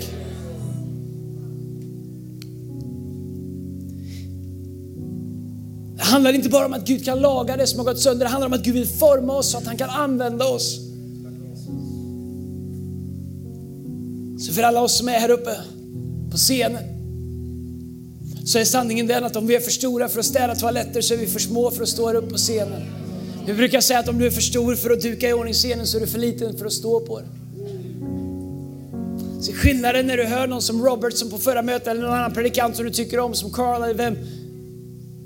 Det 5.96 6.02
handlar 6.04 6.32
inte 6.32 6.48
bara 6.48 6.66
om 6.66 6.72
att 6.72 6.86
Gud 6.86 7.04
kan 7.04 7.20
laga 7.20 7.56
det 7.56 7.66
som 7.66 7.78
har 7.78 7.84
gått 7.84 8.00
sönder, 8.00 8.24
det 8.24 8.30
handlar 8.30 8.46
om 8.46 8.52
att 8.52 8.64
Gud 8.64 8.74
vill 8.74 8.88
forma 8.88 9.32
oss 9.32 9.50
så 9.50 9.58
att 9.58 9.66
han 9.66 9.76
kan 9.76 9.90
använda 9.90 10.44
oss. 10.44 10.80
Så 14.46 14.52
för 14.52 14.62
alla 14.62 14.80
oss 14.80 14.98
som 14.98 15.08
är 15.08 15.18
här 15.18 15.30
uppe 15.30 15.56
på 16.30 16.36
scenen, 16.36 16.93
så 18.44 18.58
är 18.58 18.64
sanningen 18.64 19.06
den 19.06 19.24
att 19.24 19.36
om 19.36 19.46
vi 19.46 19.56
är 19.56 19.60
för 19.60 19.70
stora 19.70 20.08
för 20.08 20.20
att 20.20 20.26
städa 20.26 20.54
toaletter 20.54 21.00
så 21.00 21.14
är 21.14 21.18
vi 21.18 21.26
för 21.26 21.40
små 21.40 21.70
för 21.70 21.82
att 21.82 21.88
stå 21.88 22.06
här 22.06 22.14
uppe 22.14 22.30
på 22.30 22.36
scenen. 22.36 22.82
Vi 23.46 23.54
brukar 23.54 23.80
säga 23.80 23.98
att 23.98 24.08
om 24.08 24.18
du 24.18 24.26
är 24.26 24.30
för 24.30 24.40
stor 24.40 24.74
för 24.74 24.90
att 24.90 25.00
duka 25.00 25.28
i 25.28 25.32
ordning 25.32 25.54
scenen 25.54 25.86
så 25.86 25.96
är 25.96 26.00
du 26.00 26.06
för 26.06 26.18
liten 26.18 26.58
för 26.58 26.66
att 26.66 26.72
stå 26.72 27.00
på 27.00 27.20
den. 27.20 27.28
Så 29.42 29.52
skillnaden 29.52 30.06
när 30.06 30.16
du 30.16 30.24
hör 30.24 30.46
någon 30.46 30.62
som 30.62 30.84
Robert 30.84 31.12
som 31.16 31.30
på 31.30 31.38
förra 31.38 31.62
mötet 31.62 31.88
eller 31.88 32.02
någon 32.02 32.12
annan 32.12 32.34
predikant 32.34 32.76
som 32.76 32.84
du 32.84 32.90
tycker 32.90 33.18
om 33.18 33.34
som 33.34 33.50
Carl 33.50 33.82
eller 33.82 33.94
vem. 33.94 34.16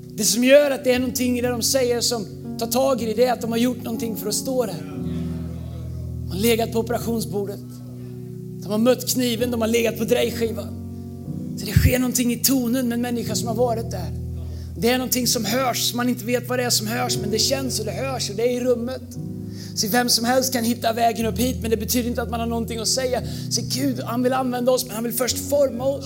Det 0.07 0.23
som 0.23 0.43
gör 0.43 0.71
att 0.71 0.83
det 0.83 0.93
är 0.93 0.99
någonting 0.99 1.39
i 1.39 1.41
det 1.41 1.49
de 1.49 1.61
säger 1.61 2.01
som 2.01 2.25
tar 2.59 2.67
tag 2.67 3.01
i 3.01 3.05
det, 3.05 3.13
det 3.13 3.25
är 3.25 3.33
att 3.33 3.41
de 3.41 3.51
har 3.51 3.59
gjort 3.59 3.83
någonting 3.83 4.15
för 4.15 4.29
att 4.29 4.35
stå 4.35 4.65
där. 4.65 4.75
De 6.23 6.31
har 6.31 6.39
legat 6.39 6.71
på 6.71 6.79
operationsbordet. 6.79 7.59
De 8.61 8.71
har 8.71 8.77
mött 8.77 9.09
kniven, 9.09 9.51
de 9.51 9.61
har 9.61 9.67
legat 9.67 9.97
på 9.97 10.03
drejskivan. 10.03 10.88
Så 11.59 11.65
det 11.65 11.71
sker 11.71 11.99
någonting 11.99 12.33
i 12.33 12.37
tonen 12.37 12.87
med 12.87 12.95
en 12.95 13.01
människa 13.01 13.35
som 13.35 13.47
har 13.47 13.55
varit 13.55 13.91
där. 13.91 14.11
Det 14.77 14.89
är 14.89 14.97
någonting 14.97 15.27
som 15.27 15.45
hörs, 15.45 15.93
man 15.93 16.09
inte 16.09 16.25
vet 16.25 16.49
vad 16.49 16.59
det 16.59 16.63
är 16.63 16.69
som 16.69 16.87
hörs, 16.87 17.17
men 17.17 17.31
det 17.31 17.39
känns 17.39 17.79
och 17.79 17.85
det 17.85 17.91
hörs 17.91 18.29
och 18.29 18.35
det 18.35 18.43
är 18.43 18.51
i 18.51 18.59
rummet. 18.59 19.01
Så 19.75 19.87
vem 19.87 20.09
som 20.09 20.25
helst 20.25 20.53
kan 20.53 20.63
hitta 20.63 20.93
vägen 20.93 21.25
upp 21.25 21.37
hit, 21.37 21.57
men 21.61 21.71
det 21.71 21.77
betyder 21.77 22.09
inte 22.09 22.21
att 22.21 22.29
man 22.29 22.39
har 22.39 22.47
någonting 22.47 22.79
att 22.79 22.87
säga. 22.87 23.21
Så 23.49 23.61
Gud, 23.61 23.99
han 23.99 24.23
vill 24.23 24.33
använda 24.33 24.71
oss, 24.71 24.85
men 24.85 24.95
han 24.95 25.03
vill 25.03 25.13
först 25.13 25.49
forma 25.49 25.83
oss. 25.83 26.05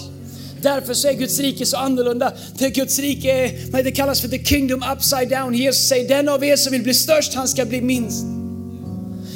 Därför 0.61 0.93
så 0.93 1.07
är 1.07 1.13
Guds 1.13 1.39
rike 1.39 1.65
så 1.65 1.77
annorlunda. 1.77 2.33
Det 2.57 2.69
Guds 2.69 2.99
rike 2.99 3.31
är, 3.31 3.83
det 3.83 3.91
kallas 3.91 4.21
för 4.21 4.27
the 4.27 4.43
kingdom 4.43 4.83
upside 4.97 5.29
down. 5.29 5.53
Jesus 5.53 5.87
säger, 5.87 6.09
den 6.09 6.29
av 6.29 6.43
er 6.43 6.55
som 6.55 6.71
vill 6.71 6.83
bli 6.83 6.93
störst, 6.93 7.33
han 7.33 7.47
ska 7.47 7.65
bli 7.65 7.81
minst. 7.81 8.25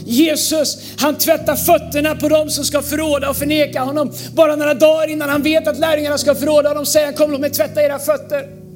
Jesus, 0.08 0.78
han 0.98 1.18
tvättar 1.18 1.56
fötterna 1.56 2.16
på 2.16 2.30
dem 2.30 2.50
som 2.50 2.66
ska 2.66 2.82
förråda 2.82 3.30
och 3.30 3.38
förneka 3.38 3.82
honom. 3.82 4.14
Bara 4.34 4.56
några 4.56 4.74
dagar 4.74 5.08
innan 5.10 5.30
han 5.30 5.42
vet 5.42 5.68
att 5.68 5.80
lärjungarna 5.80 6.18
ska 6.18 6.36
förråda 6.36 6.70
honom 6.70 6.86
säger 6.86 7.06
han, 7.06 7.16
kom 7.16 7.32
låt 7.32 7.42
mig 7.42 7.50
tvätta 7.50 7.84
era 7.84 8.00
fötter. 8.00 8.67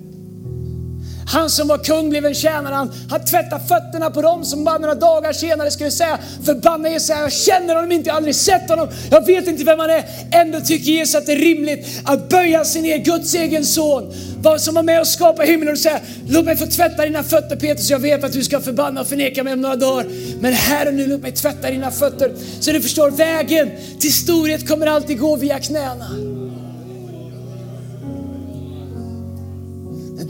Han 1.28 1.50
som 1.50 1.68
var 1.68 1.78
kung 1.78 2.10
blev 2.10 2.26
en 2.26 2.36
tjänare. 2.36 2.76
Han, 2.76 2.92
han 3.10 3.26
tvättade 3.26 3.64
fötterna 3.68 4.10
på 4.10 4.22
dem 4.22 4.46
som 4.46 4.64
bara 4.64 4.78
några 4.78 4.96
dagar 4.96 5.34
senare 5.34 5.72
skulle 5.72 5.92
säga, 5.92 6.20
förbanna 6.46 6.90
Jesus, 6.90 7.10
jag 7.10 7.34
känner 7.34 7.76
honom 7.76 7.92
inte, 7.92 8.08
jag 8.08 8.14
har 8.14 8.18
aldrig 8.18 8.36
sett 8.36 8.70
honom, 8.70 8.88
jag 9.12 9.26
vet 9.26 9.48
inte 9.48 9.64
vem 9.64 9.80
han 9.80 9.90
är. 9.90 10.04
Ändå 10.32 10.60
tycker 10.60 10.92
Jesus 10.92 11.16
att 11.16 11.26
det 11.26 11.32
är 11.32 11.38
rimligt 11.38 11.88
att 12.06 12.30
böja 12.30 12.66
sig 12.66 12.82
ner, 12.82 12.98
Guds 12.98 13.36
egen 13.36 13.66
son, 13.66 14.14
som 14.60 14.76
var 14.76 14.84
med 14.84 15.02
och 15.02 15.08
skapade 15.08 15.48
himlen 15.48 15.72
och 15.72 15.80
säga, 15.80 16.00
låt 16.28 16.46
mig 16.46 16.58
få 16.58 16.66
tvätta 16.66 17.06
dina 17.06 17.24
fötter 17.24 17.56
Petrus, 17.56 17.90
jag 17.90 18.00
vet 18.00 18.24
att 18.24 18.34
du 18.34 18.44
ska 18.44 18.60
förbanna 18.60 19.02
och 19.02 19.08
förneka 19.08 19.44
mig 19.44 19.54
om 19.54 19.62
några 19.62 19.76
dagar. 19.76 20.06
Men 20.40 20.54
här 20.54 20.88
och 20.88 20.94
nu, 20.94 21.08
låt 21.08 21.22
mig 21.22 21.32
tvätta 21.32 21.72
dina 21.72 21.92
fötter. 21.92 22.32
Så 22.60 22.72
du 22.72 22.82
förstår, 22.82 23.12
vägen 23.12 23.72
till 24.00 24.14
storhet 24.14 24.68
kommer 24.68 24.88
alltid 24.88 25.20
gå 25.20 25.36
via 25.36 25.60
knäna. 25.60 26.31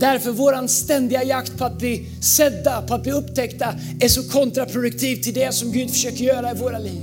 Därför 0.01 0.31
våran 0.31 0.67
ständiga 0.67 1.23
jakt 1.23 1.57
på 1.57 1.65
att 1.65 1.77
bli 1.77 2.05
sedda, 2.21 2.81
på 2.81 2.93
att 2.93 3.03
bli 3.03 3.11
upptäckta 3.11 3.75
är 3.99 4.07
så 4.07 4.23
kontraproduktiv 4.23 5.15
till 5.15 5.33
det 5.33 5.53
som 5.53 5.71
Gud 5.71 5.89
försöker 5.89 6.23
göra 6.23 6.51
i 6.51 6.53
våra 6.53 6.79
liv. 6.79 7.01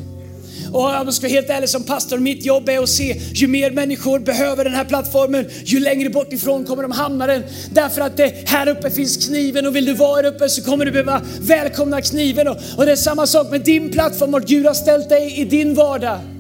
Och 0.72 0.84
om 0.84 0.92
jag 0.92 1.14
ska 1.14 1.26
vara 1.26 1.32
helt 1.32 1.50
ärlig 1.50 1.68
som 1.68 1.82
pastor, 1.82 2.18
mitt 2.18 2.44
jobb 2.44 2.68
är 2.68 2.78
att 2.78 2.88
se 2.88 3.20
ju 3.34 3.46
mer 3.46 3.70
människor 3.70 4.18
behöver 4.18 4.64
den 4.64 4.74
här 4.74 4.84
plattformen, 4.84 5.46
ju 5.64 5.80
längre 5.80 6.10
bort 6.10 6.32
ifrån 6.32 6.64
kommer 6.64 6.82
de 6.82 6.92
hamna 6.92 7.26
den. 7.26 7.42
Därför 7.72 8.00
att 8.00 8.16
det, 8.16 8.48
här 8.48 8.68
uppe 8.68 8.90
finns 8.90 9.26
kniven 9.26 9.66
och 9.66 9.76
vill 9.76 9.84
du 9.84 9.94
vara 9.94 10.16
här 10.22 10.34
uppe 10.34 10.48
så 10.48 10.62
kommer 10.62 10.84
du 10.84 10.90
behöva 10.90 11.22
välkomna 11.40 12.00
kniven. 12.00 12.48
Och, 12.48 12.56
och 12.76 12.86
det 12.86 12.92
är 12.92 12.96
samma 12.96 13.26
sak 13.26 13.50
med 13.50 13.60
din 13.60 13.90
plattform, 13.90 14.30
vart 14.30 14.46
Gud 14.46 14.66
har 14.66 14.74
ställt 14.74 15.08
dig 15.08 15.40
i 15.40 15.44
din 15.44 15.74
vardag. 15.74 16.37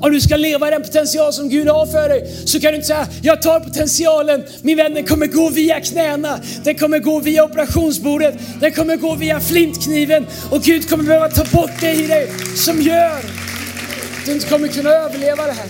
Om 0.00 0.12
du 0.12 0.20
ska 0.20 0.36
leva 0.36 0.68
i 0.68 0.70
den 0.70 0.82
potential 0.82 1.32
som 1.32 1.48
Gud 1.48 1.68
har 1.68 1.86
för 1.86 2.08
dig 2.08 2.36
så 2.44 2.60
kan 2.60 2.70
du 2.70 2.76
inte 2.76 2.86
säga, 2.86 3.08
jag 3.22 3.42
tar 3.42 3.60
potentialen, 3.60 4.44
min 4.62 4.76
vän 4.76 4.94
den 4.94 5.06
kommer 5.06 5.26
gå 5.26 5.50
via 5.50 5.80
knäna, 5.80 6.40
den 6.64 6.74
kommer 6.74 6.98
gå 6.98 7.20
via 7.20 7.44
operationsbordet, 7.44 8.34
den 8.60 8.72
kommer 8.72 8.96
gå 8.96 9.14
via 9.14 9.40
flintkniven 9.40 10.26
och 10.50 10.62
Gud 10.62 10.88
kommer 10.88 11.04
behöva 11.04 11.28
ta 11.28 11.44
bort 11.44 11.80
det 11.80 11.92
i 11.92 12.06
dig 12.06 12.28
som 12.56 12.82
gör 12.82 13.06
att 13.06 14.26
du 14.26 14.32
inte 14.32 14.48
kommer 14.48 14.68
kunna 14.68 14.90
överleva 14.90 15.46
det 15.46 15.52
här. 15.52 15.68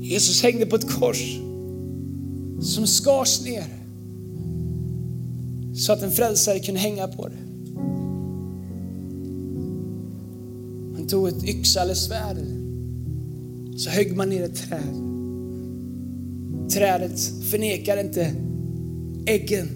Jesus 0.00 0.42
hängde 0.42 0.66
på 0.66 0.76
ett 0.76 0.92
kors 0.92 1.22
som 2.62 2.86
skars 2.86 3.40
ner 3.40 3.64
så 5.74 5.92
att 5.92 6.02
en 6.02 6.12
frälsare 6.12 6.58
kunde 6.58 6.80
hänga 6.80 7.08
på 7.08 7.28
det. 7.28 7.43
Tog 11.14 11.28
ett 11.28 11.44
yxa 11.44 11.82
eller 11.82 11.94
svärd. 11.94 12.36
Så 13.76 13.90
högg 13.90 14.16
man 14.16 14.28
ner 14.28 14.42
ett 14.42 14.56
träd. 14.56 14.94
Trädet 16.70 17.20
förnekade 17.20 18.00
inte 18.00 18.34
äggen 19.26 19.68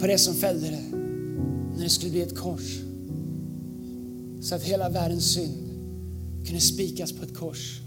på 0.00 0.06
det 0.06 0.18
som 0.18 0.34
fällde 0.34 0.66
det. 0.66 0.96
När 1.76 1.82
det 1.82 1.88
skulle 1.88 2.10
bli 2.10 2.22
ett 2.22 2.38
kors. 2.38 2.80
Så 4.40 4.54
att 4.54 4.62
hela 4.62 4.88
världens 4.88 5.24
synd 5.24 5.54
kunde 6.46 6.60
spikas 6.60 7.12
på 7.12 7.24
ett 7.24 7.34
kors. 7.34 7.80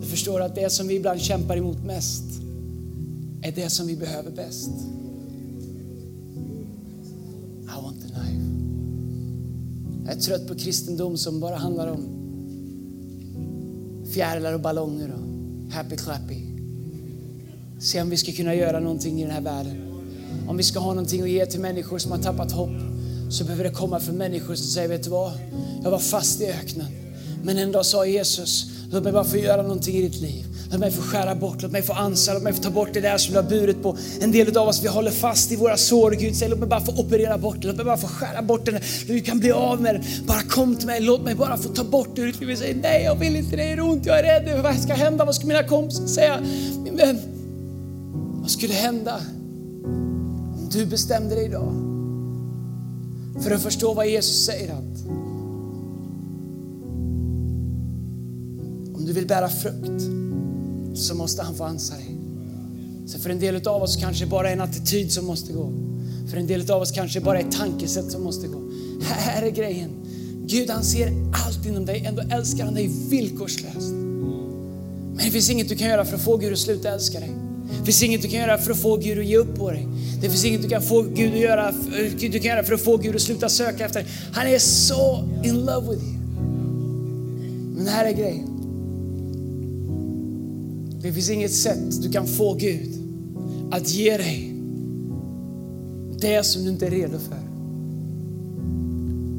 Du 0.00 0.06
förstår 0.06 0.40
att 0.40 0.54
det 0.54 0.70
som 0.70 0.88
vi 0.88 0.94
ibland 0.94 1.20
kämpar 1.20 1.56
emot 1.56 1.84
mest 1.84 2.24
är 3.42 3.52
det 3.52 3.70
som 3.70 3.86
vi 3.86 3.96
behöver 3.96 4.30
bäst. 4.30 4.70
Jag 10.06 10.16
är 10.16 10.20
trött 10.20 10.48
på 10.48 10.54
kristendom 10.54 11.16
som 11.16 11.40
bara 11.40 11.56
handlar 11.56 11.86
om 11.86 12.16
fjärilar 14.12 14.52
och 14.52 14.60
ballonger 14.60 15.12
och 15.14 15.72
happy 15.72 15.96
clappy. 15.96 16.36
Se 17.80 18.02
om 18.02 18.10
vi 18.10 18.16
ska 18.16 18.32
kunna 18.32 18.54
göra 18.54 18.80
någonting 18.80 19.20
i 19.20 19.22
den 19.22 19.32
här 19.32 19.40
världen. 19.40 19.76
Om 20.48 20.56
vi 20.56 20.62
ska 20.62 20.78
ha 20.78 20.90
någonting 20.94 21.22
att 21.22 21.30
ge 21.30 21.46
till 21.46 21.60
människor 21.60 21.98
som 21.98 22.12
har 22.12 22.18
tappat 22.18 22.52
hopp 22.52 22.80
så 23.30 23.44
behöver 23.44 23.64
det 23.64 23.70
komma 23.70 24.00
från 24.00 24.16
människor 24.16 24.54
som 24.54 24.66
säger, 24.66 24.88
vet 24.88 25.04
du 25.04 25.10
vad? 25.10 25.32
Jag 25.82 25.90
var 25.90 25.98
fast 25.98 26.40
i 26.40 26.46
öknen. 26.46 26.86
Men 27.42 27.58
en 27.58 27.72
dag 27.72 27.86
sa 27.86 28.06
Jesus, 28.06 28.66
låt 28.90 29.04
mig 29.04 29.12
bara 29.12 29.24
få 29.24 29.36
göra 29.36 29.62
någonting 29.62 29.96
i 29.96 30.02
ditt 30.02 30.20
liv. 30.20 30.44
Låt 30.70 30.80
mig 30.80 30.90
få 30.90 31.02
skära 31.02 31.34
bort, 31.34 31.62
låt 31.62 31.72
mig 31.72 31.82
få 31.82 31.92
ansa, 31.92 32.34
låt 32.34 32.42
mig 32.42 32.52
få 32.52 32.62
ta 32.62 32.70
bort 32.70 32.88
det 32.92 33.00
där 33.00 33.18
som 33.18 33.34
du 33.34 33.40
har 33.40 33.48
burit 33.48 33.82
på. 33.82 33.96
En 34.20 34.32
del 34.32 34.56
av 34.56 34.68
oss, 34.68 34.84
vi 34.84 34.88
håller 34.88 35.10
fast 35.10 35.52
i 35.52 35.56
våra 35.56 35.76
sår. 35.76 36.10
Gud 36.10 36.36
säger, 36.36 36.50
låt 36.50 36.58
mig 36.58 36.68
bara 36.68 36.80
få 36.80 36.92
operera 36.92 37.38
bort 37.38 37.56
det, 37.60 37.66
låt 37.66 37.76
mig 37.76 37.84
bara 37.84 37.96
få 37.96 38.06
skära 38.06 38.42
bort 38.42 38.66
det. 38.66 38.80
Du 39.06 39.20
kan 39.20 39.38
bli 39.38 39.52
av 39.52 39.80
med 39.80 39.94
det. 39.94 40.26
Bara 40.26 40.42
kom 40.42 40.76
till 40.76 40.86
mig, 40.86 41.00
låt 41.00 41.22
mig 41.22 41.34
bara 41.34 41.56
få 41.56 41.68
ta 41.68 41.84
bort 41.84 42.08
det 42.14 42.22
ur 42.22 42.26
ditt 42.26 42.40
liv. 42.40 42.48
Vi 42.48 42.56
säger, 42.56 42.74
nej 42.74 43.02
jag 43.02 43.14
vill 43.14 43.36
inte, 43.36 43.56
det 43.56 43.70
gör 43.70 43.80
ont, 43.80 44.06
jag 44.06 44.18
är 44.18 44.22
rädd. 44.22 44.62
Vad 44.62 44.80
ska 44.80 44.94
hända? 44.94 45.24
Vad 45.24 45.34
ska 45.34 45.46
mina 45.46 45.62
kompisar 45.62 46.06
säga? 46.06 46.40
Min 46.84 46.96
vän, 46.96 47.18
vad 48.40 48.50
skulle 48.50 48.74
hända 48.74 49.20
om 49.84 50.68
du 50.72 50.86
bestämde 50.86 51.34
dig 51.34 51.44
idag 51.44 51.72
för 53.42 53.50
att 53.50 53.62
förstå 53.62 53.94
vad 53.94 54.08
Jesus 54.08 54.44
säger 54.44 54.72
att 54.72 55.06
om 58.94 59.04
du 59.06 59.12
vill 59.12 59.26
bära 59.26 59.48
frukt 59.48 60.15
så 60.98 61.14
måste 61.14 61.42
han 61.42 61.54
få 61.54 61.64
ansa 61.64 61.94
dig. 61.94 62.16
Så 63.06 63.18
för 63.18 63.30
en 63.30 63.38
del 63.38 63.68
av 63.68 63.82
oss 63.82 63.96
kanske 63.96 64.26
bara 64.26 64.48
är 64.48 64.52
en 64.52 64.60
attityd 64.60 65.12
som 65.12 65.24
måste 65.24 65.52
gå. 65.52 65.72
För 66.30 66.36
en 66.36 66.46
del 66.46 66.70
av 66.70 66.82
oss 66.82 66.90
kanske 66.90 67.20
bara 67.20 67.40
är 67.40 67.44
ett 67.44 67.52
tankesätt 67.52 68.10
som 68.12 68.22
måste 68.22 68.46
gå. 68.46 68.62
Här 69.02 69.42
är 69.42 69.50
grejen. 69.50 69.90
Gud 70.46 70.70
han 70.70 70.84
ser 70.84 71.12
allt 71.46 71.66
inom 71.66 71.86
dig, 71.86 72.04
ändå 72.06 72.22
älskar 72.30 72.64
han 72.64 72.74
dig 72.74 72.90
villkorslöst. 73.08 73.92
Men 75.14 75.24
det 75.24 75.30
finns 75.30 75.50
inget 75.50 75.68
du 75.68 75.76
kan 75.76 75.88
göra 75.88 76.04
för 76.04 76.16
att 76.16 76.22
få 76.22 76.36
Gud 76.36 76.52
att 76.52 76.58
sluta 76.58 76.88
älska 76.88 77.20
dig. 77.20 77.30
Det 77.78 77.84
finns 77.84 78.02
inget 78.02 78.22
du 78.22 78.28
kan 78.28 78.40
göra 78.40 78.58
för 78.58 78.72
att 78.72 78.78
få 78.78 78.96
Gud 78.96 79.18
att 79.18 79.26
ge 79.26 79.36
upp 79.36 79.58
på 79.58 79.70
dig. 79.70 79.88
Det 80.20 80.30
finns 80.30 80.44
inget 80.44 80.62
du 80.62 80.68
kan, 80.68 80.82
få 80.82 81.02
Gud 81.02 81.32
att 81.34 81.40
göra, 81.40 81.74
du 82.18 82.30
kan 82.30 82.42
göra 82.42 82.64
för 82.64 82.74
att 82.74 82.80
få 82.80 82.96
Gud 82.96 83.14
att 83.14 83.22
sluta 83.22 83.48
söka 83.48 83.84
efter 83.84 84.02
dig. 84.02 84.12
Han 84.32 84.46
är 84.46 84.58
så 84.58 85.24
in 85.44 85.64
love 85.64 85.90
with 85.90 86.04
you. 86.04 86.16
Men 87.76 87.86
här 87.86 88.04
är 88.04 88.12
grejen. 88.12 88.55
Det 91.06 91.12
finns 91.12 91.30
inget 91.30 91.52
sätt 91.52 92.02
du 92.02 92.10
kan 92.10 92.26
få 92.26 92.54
Gud 92.54 92.94
att 93.70 93.88
ge 93.88 94.16
dig 94.16 94.54
det 96.20 96.44
som 96.44 96.64
du 96.64 96.70
inte 96.70 96.86
är 96.86 96.90
redo 96.90 97.18
för. 97.18 97.36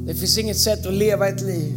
Det 0.06 0.14
finns 0.14 0.38
inget 0.38 0.56
sätt 0.56 0.86
att 0.86 0.94
leva 0.94 1.28
ett 1.28 1.40
liv 1.40 1.74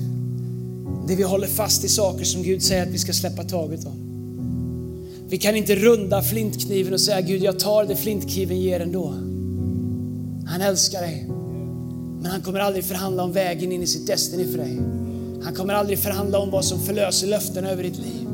där 1.08 1.16
vi 1.16 1.24
håller 1.24 1.48
fast 1.48 1.84
i 1.84 1.90
saker 1.90 2.26
som 2.26 2.44
Gud 2.44 2.64
säger 2.64 2.84
att 2.84 2.90
vi 2.90 2.98
ska 2.98 3.14
släppa 3.14 3.44
taget 3.44 3.86
om. 3.86 3.94
Vi 5.30 5.38
kan 5.38 5.56
inte 5.56 5.76
runda 5.76 6.22
flintkniven 6.22 6.94
och 6.94 7.02
säga 7.02 7.22
Gud 7.22 7.44
jag 7.44 7.60
tar 7.60 7.86
det 7.86 7.96
flintkniven 7.96 8.62
ger 8.62 8.80
ändå. 8.80 9.14
Han 10.46 10.62
älskar 10.62 11.02
dig. 11.02 11.26
Men 12.22 12.32
han 12.32 12.42
kommer 12.42 12.60
aldrig 12.60 12.84
förhandla 12.84 13.24
om 13.24 13.32
vägen 13.32 13.72
in 13.72 13.82
i 13.82 13.88
sitt 13.88 14.08
Destiny 14.08 14.52
för 14.52 14.58
dig. 14.58 14.80
Han 15.44 15.54
kommer 15.54 15.74
aldrig 15.74 16.00
förhandla 16.00 16.40
om 16.40 16.52
vad 16.52 16.66
som 16.66 16.80
förlöser 16.80 17.28
löften 17.28 17.66
över 17.66 17.84
ditt 17.84 17.98
liv. 17.98 18.31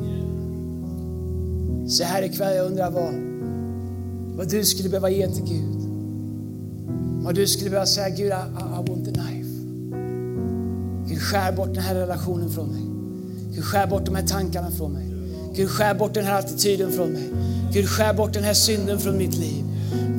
Så 1.88 2.04
här 2.04 2.22
ikväll, 2.22 2.56
jag 2.56 2.66
undrar 2.66 2.92
vad, 2.92 3.14
vad 4.38 4.50
du 4.50 4.66
skulle 4.66 4.90
behöva 4.90 5.10
ge 5.10 5.28
till 5.28 5.44
Gud. 5.44 5.78
Vad 7.24 7.36
du 7.36 7.48
skulle 7.48 7.70
behöva 7.70 7.86
säga, 7.86 8.10
Gud, 8.10 8.28
I, 8.28 8.30
I 8.30 8.90
want 8.90 9.06
the 9.06 9.12
knife. 9.12 9.50
Gud, 11.08 11.22
skär 11.22 11.52
bort 11.52 11.74
den 11.74 11.84
här 11.84 11.96
relationen 11.96 12.50
från 12.50 12.70
mig. 12.70 12.82
Gud, 13.56 13.64
skär 13.64 13.88
bort 13.88 14.06
de 14.06 14.16
här 14.16 14.28
tankarna 14.28 14.72
från 14.72 14.92
mig. 14.92 15.06
Gud, 15.56 15.70
skär 15.70 15.94
bort 15.94 16.14
den 16.14 16.26
här 16.26 16.40
attityden 16.40 16.92
från 16.92 17.10
mig. 17.10 17.30
Gud, 17.74 17.90
skär 17.90 18.14
bort 18.14 18.34
den 18.34 18.44
här 18.44 18.54
synden 18.54 19.00
från 19.00 19.18
mitt 19.18 19.38
liv. 19.38 19.64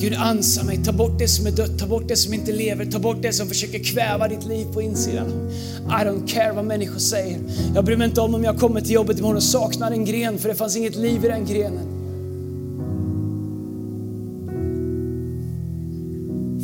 Gud, 0.01 0.15
ansa 0.15 0.65
mig, 0.65 0.85
ta 0.85 0.93
bort 0.93 1.19
det 1.19 1.29
som 1.29 1.47
är 1.47 1.51
dött, 1.51 1.79
ta 1.79 1.87
bort 1.87 2.09
det 2.09 2.17
som 2.17 2.35
inte 2.35 2.53
lever, 2.53 2.85
ta 2.85 2.99
bort 2.99 3.23
det 3.23 3.33
som 3.33 3.49
försöker 3.49 3.79
kväva 3.79 4.29
ditt 4.29 4.47
liv 4.47 4.67
på 4.73 4.83
insidan. 4.83 5.51
I 5.87 6.05
don't 6.05 6.27
care 6.27 6.53
vad 6.53 6.65
människor 6.65 6.99
säger. 6.99 7.41
Jag 7.75 7.85
bryr 7.85 7.97
mig 7.97 8.09
inte 8.09 8.21
om 8.21 8.35
om 8.35 8.45
jag 8.45 8.59
kommer 8.59 8.81
till 8.81 8.91
jobbet 8.91 9.19
imorgon 9.19 9.37
och 9.37 9.43
saknar 9.43 9.91
en 9.91 10.05
gren, 10.05 10.39
för 10.39 10.49
det 10.49 10.55
fanns 10.55 10.77
inget 10.77 10.97
liv 10.97 11.25
i 11.25 11.29
den 11.29 11.47
grenen. 11.47 11.87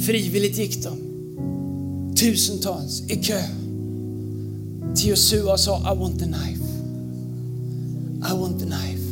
Frivilligt 0.07 0.59
gick 0.59 0.83
de, 0.83 0.99
tusentals, 2.16 3.03
i 3.09 3.16
kö 3.16 3.42
till 4.94 5.09
Josua 5.09 5.53
och 5.53 5.61
sa 5.61 5.92
I 5.94 5.99
want 5.99 6.18
the 6.18 6.25
knife. 6.25 6.64
I 8.31 8.38
want 8.40 8.59
the 8.59 8.66
knife. 8.66 9.05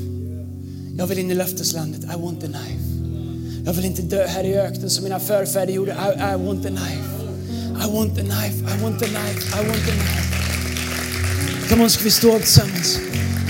Jag 0.98 1.06
vill 1.06 1.18
in 1.18 1.30
i 1.30 1.34
löfteslandet. 1.34 2.04
I 2.04 2.22
want 2.22 2.40
the 2.40 2.46
knife. 2.46 2.91
Jag 3.64 3.72
vill 3.72 3.84
inte 3.84 4.02
dö 4.02 4.26
här 4.26 4.44
i 4.44 4.58
öknen 4.58 4.90
som 4.90 5.04
mina 5.04 5.20
förfäder 5.20 5.72
gjorde. 5.72 5.90
I, 5.90 5.94
I 5.94 6.46
want 6.46 6.62
the 6.62 6.68
knife. 6.68 7.02
I 7.84 7.94
want 7.94 8.14
the 8.14 8.22
knife. 8.22 8.56
I 8.56 8.82
want 8.82 8.98
the 8.98 9.06
knife. 9.06 9.60
I 9.60 9.66
want 9.66 9.84
the 9.86 9.92
knife. 9.92 11.68
Kom 11.68 11.80
on, 11.80 11.90
ska 11.90 12.04
vi 12.04 12.10
stå 12.10 12.38
tillsammans? 12.38 12.98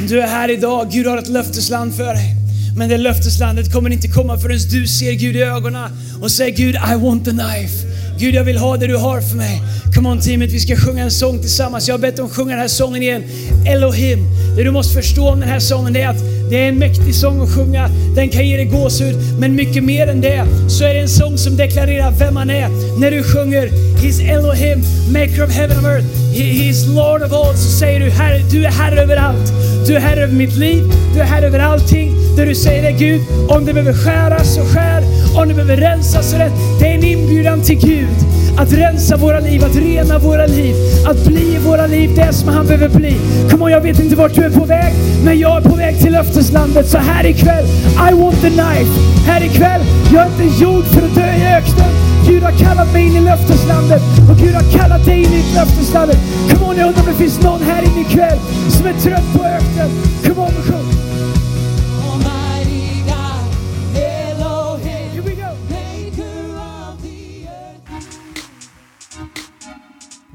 Om 0.01 0.07
du 0.07 0.20
är 0.20 0.27
här 0.27 0.51
idag, 0.51 0.90
Gud 0.90 1.07
har 1.07 1.18
ett 1.18 1.29
löftesland 1.29 1.94
för 1.94 2.14
dig. 2.14 2.35
Men 2.77 2.88
det 2.88 2.98
löfteslandet 2.98 3.72
kommer 3.72 3.90
inte 3.90 4.09
komma 4.09 4.38
förrän 4.38 4.59
du 4.70 4.87
ser 4.87 5.12
Gud 5.12 5.37
i 5.37 5.42
ögonen 5.42 5.90
och 6.22 6.31
säger 6.31 6.57
Gud, 6.57 6.75
I 6.75 6.94
want 7.03 7.25
the 7.25 7.31
knife. 7.31 7.87
Gud, 8.18 8.35
jag 8.35 8.44
vill 8.44 8.57
ha 8.57 8.77
det 8.77 8.87
du 8.87 8.96
har 8.96 9.20
för 9.20 9.37
mig. 9.37 9.61
Come 9.94 10.09
on 10.09 10.20
teamet, 10.20 10.53
vi 10.53 10.61
ska 10.61 10.77
sjunga 10.77 11.03
en 11.03 11.11
sång 11.11 11.38
tillsammans. 11.38 11.88
Jag 11.88 11.94
har 11.94 12.01
bett 12.01 12.16
dem 12.16 12.29
sjunga 12.29 12.51
den 12.51 12.61
här 12.61 12.68
sången 12.68 13.03
igen. 13.03 13.22
Elohim. 13.66 14.18
Det 14.57 14.62
du 14.62 14.70
måste 14.70 14.94
förstå 14.94 15.29
om 15.29 15.40
den 15.40 15.48
här 15.48 15.61
sången 15.61 15.96
är 15.96 16.09
att 16.09 16.41
det 16.52 16.64
är 16.64 16.68
en 16.68 16.78
mäktig 16.78 17.14
sång 17.14 17.42
att 17.42 17.54
sjunga. 17.54 17.88
Den 18.14 18.28
kan 18.28 18.48
ge 18.48 18.56
dig 18.56 18.66
gåshud. 18.66 19.16
Men 19.38 19.54
mycket 19.54 19.84
mer 19.84 20.06
än 20.06 20.20
det 20.20 20.44
så 20.68 20.84
är 20.84 20.94
det 20.94 21.00
en 21.00 21.08
sång 21.08 21.38
som 21.38 21.56
deklarerar 21.56 22.10
vem 22.10 22.36
han 22.36 22.50
är. 22.50 22.68
När 23.00 23.10
du 23.10 23.22
sjunger 23.22 23.68
He's 24.02 24.20
Elohim, 24.20 24.82
maker 25.12 25.44
of 25.44 25.50
heaven 25.50 25.76
and 25.76 25.86
earth. 25.86 26.06
He, 26.34 26.42
he's 26.42 26.94
Lord 26.94 27.22
of 27.22 27.32
all. 27.32 27.54
Så 27.54 27.78
säger 27.78 28.00
du, 28.00 28.10
herre, 28.10 28.38
du 28.50 28.64
är 28.64 28.70
herre 28.70 29.00
över 29.00 29.16
allt. 29.16 29.52
Du 29.86 29.94
är 29.96 30.00
herre 30.00 30.22
över 30.22 30.34
mitt 30.34 30.56
liv. 30.56 30.82
Du 31.14 31.20
är 31.20 31.24
herre 31.24 31.46
över 31.46 31.58
allting. 31.58 32.14
Det 32.36 32.44
du 32.44 32.54
säger 32.54 32.84
är 32.84 32.98
Gud, 32.98 33.20
om 33.48 33.64
det 33.64 33.72
behöver 33.72 33.92
skäras 33.92 34.54
så 34.54 34.60
skär. 34.60 35.01
Om 35.36 35.48
det 35.48 35.54
behöver 35.54 35.76
rensas 35.76 36.30
så 36.30 36.36
rätt. 36.36 36.52
Det 36.80 36.88
är 36.88 36.94
en 36.94 37.04
inbjudan 37.04 37.60
till 37.60 37.78
Gud. 37.78 38.16
Att 38.56 38.72
rensa 38.72 39.16
våra 39.16 39.40
liv, 39.40 39.64
att 39.64 39.76
rena 39.76 40.18
våra 40.18 40.46
liv, 40.46 40.74
att 41.06 41.24
bli 41.24 41.54
i 41.54 41.58
våra 41.58 41.86
liv 41.86 42.10
det 42.16 42.32
som 42.32 42.48
han 42.48 42.66
behöver 42.66 42.88
bli. 42.88 43.16
Kom 43.50 43.62
on, 43.62 43.70
jag 43.70 43.80
vet 43.80 44.00
inte 44.00 44.16
vart 44.16 44.34
du 44.34 44.44
är 44.44 44.50
på 44.50 44.64
väg, 44.64 44.92
men 45.24 45.38
jag 45.38 45.56
är 45.56 45.60
på 45.70 45.76
väg 45.76 45.98
till 46.00 46.12
löfteslandet. 46.12 46.88
Så 46.88 46.98
här 46.98 47.26
ikväll, 47.26 47.64
I 48.10 48.14
want 48.14 48.40
the 48.40 48.50
knife. 48.50 48.92
Här 49.26 49.44
ikväll, 49.44 49.80
jag 50.12 50.22
är 50.22 50.26
inte 50.26 50.62
gjord 50.62 50.84
för 50.84 51.02
att 51.06 51.14
dö 51.14 51.26
i 51.26 51.46
öknen. 51.56 51.92
Gud 52.26 52.42
har 52.42 52.52
kallat 52.52 52.92
mig 52.92 53.06
in 53.06 53.16
i 53.16 53.20
löfteslandet 53.20 54.02
och 54.30 54.36
Gud 54.36 54.54
har 54.54 54.78
kallat 54.78 55.04
dig 55.04 55.18
in 55.18 55.32
i 55.32 55.54
löfteslandet. 55.54 56.18
Kom 56.50 56.68
on, 56.68 56.76
jag 56.76 56.88
undrar 56.88 57.02
om 57.02 57.08
det 57.08 57.18
finns 57.24 57.42
någon 57.42 57.62
här 57.62 57.82
inne 57.82 58.00
ikväll 58.00 58.38
som 58.68 58.86
är 58.86 58.92
trött 58.92 59.32
på 59.34 59.44
öknen. 59.44 59.90
Kom 60.24 60.38
on, 60.38 60.52
sjung. 60.66 60.81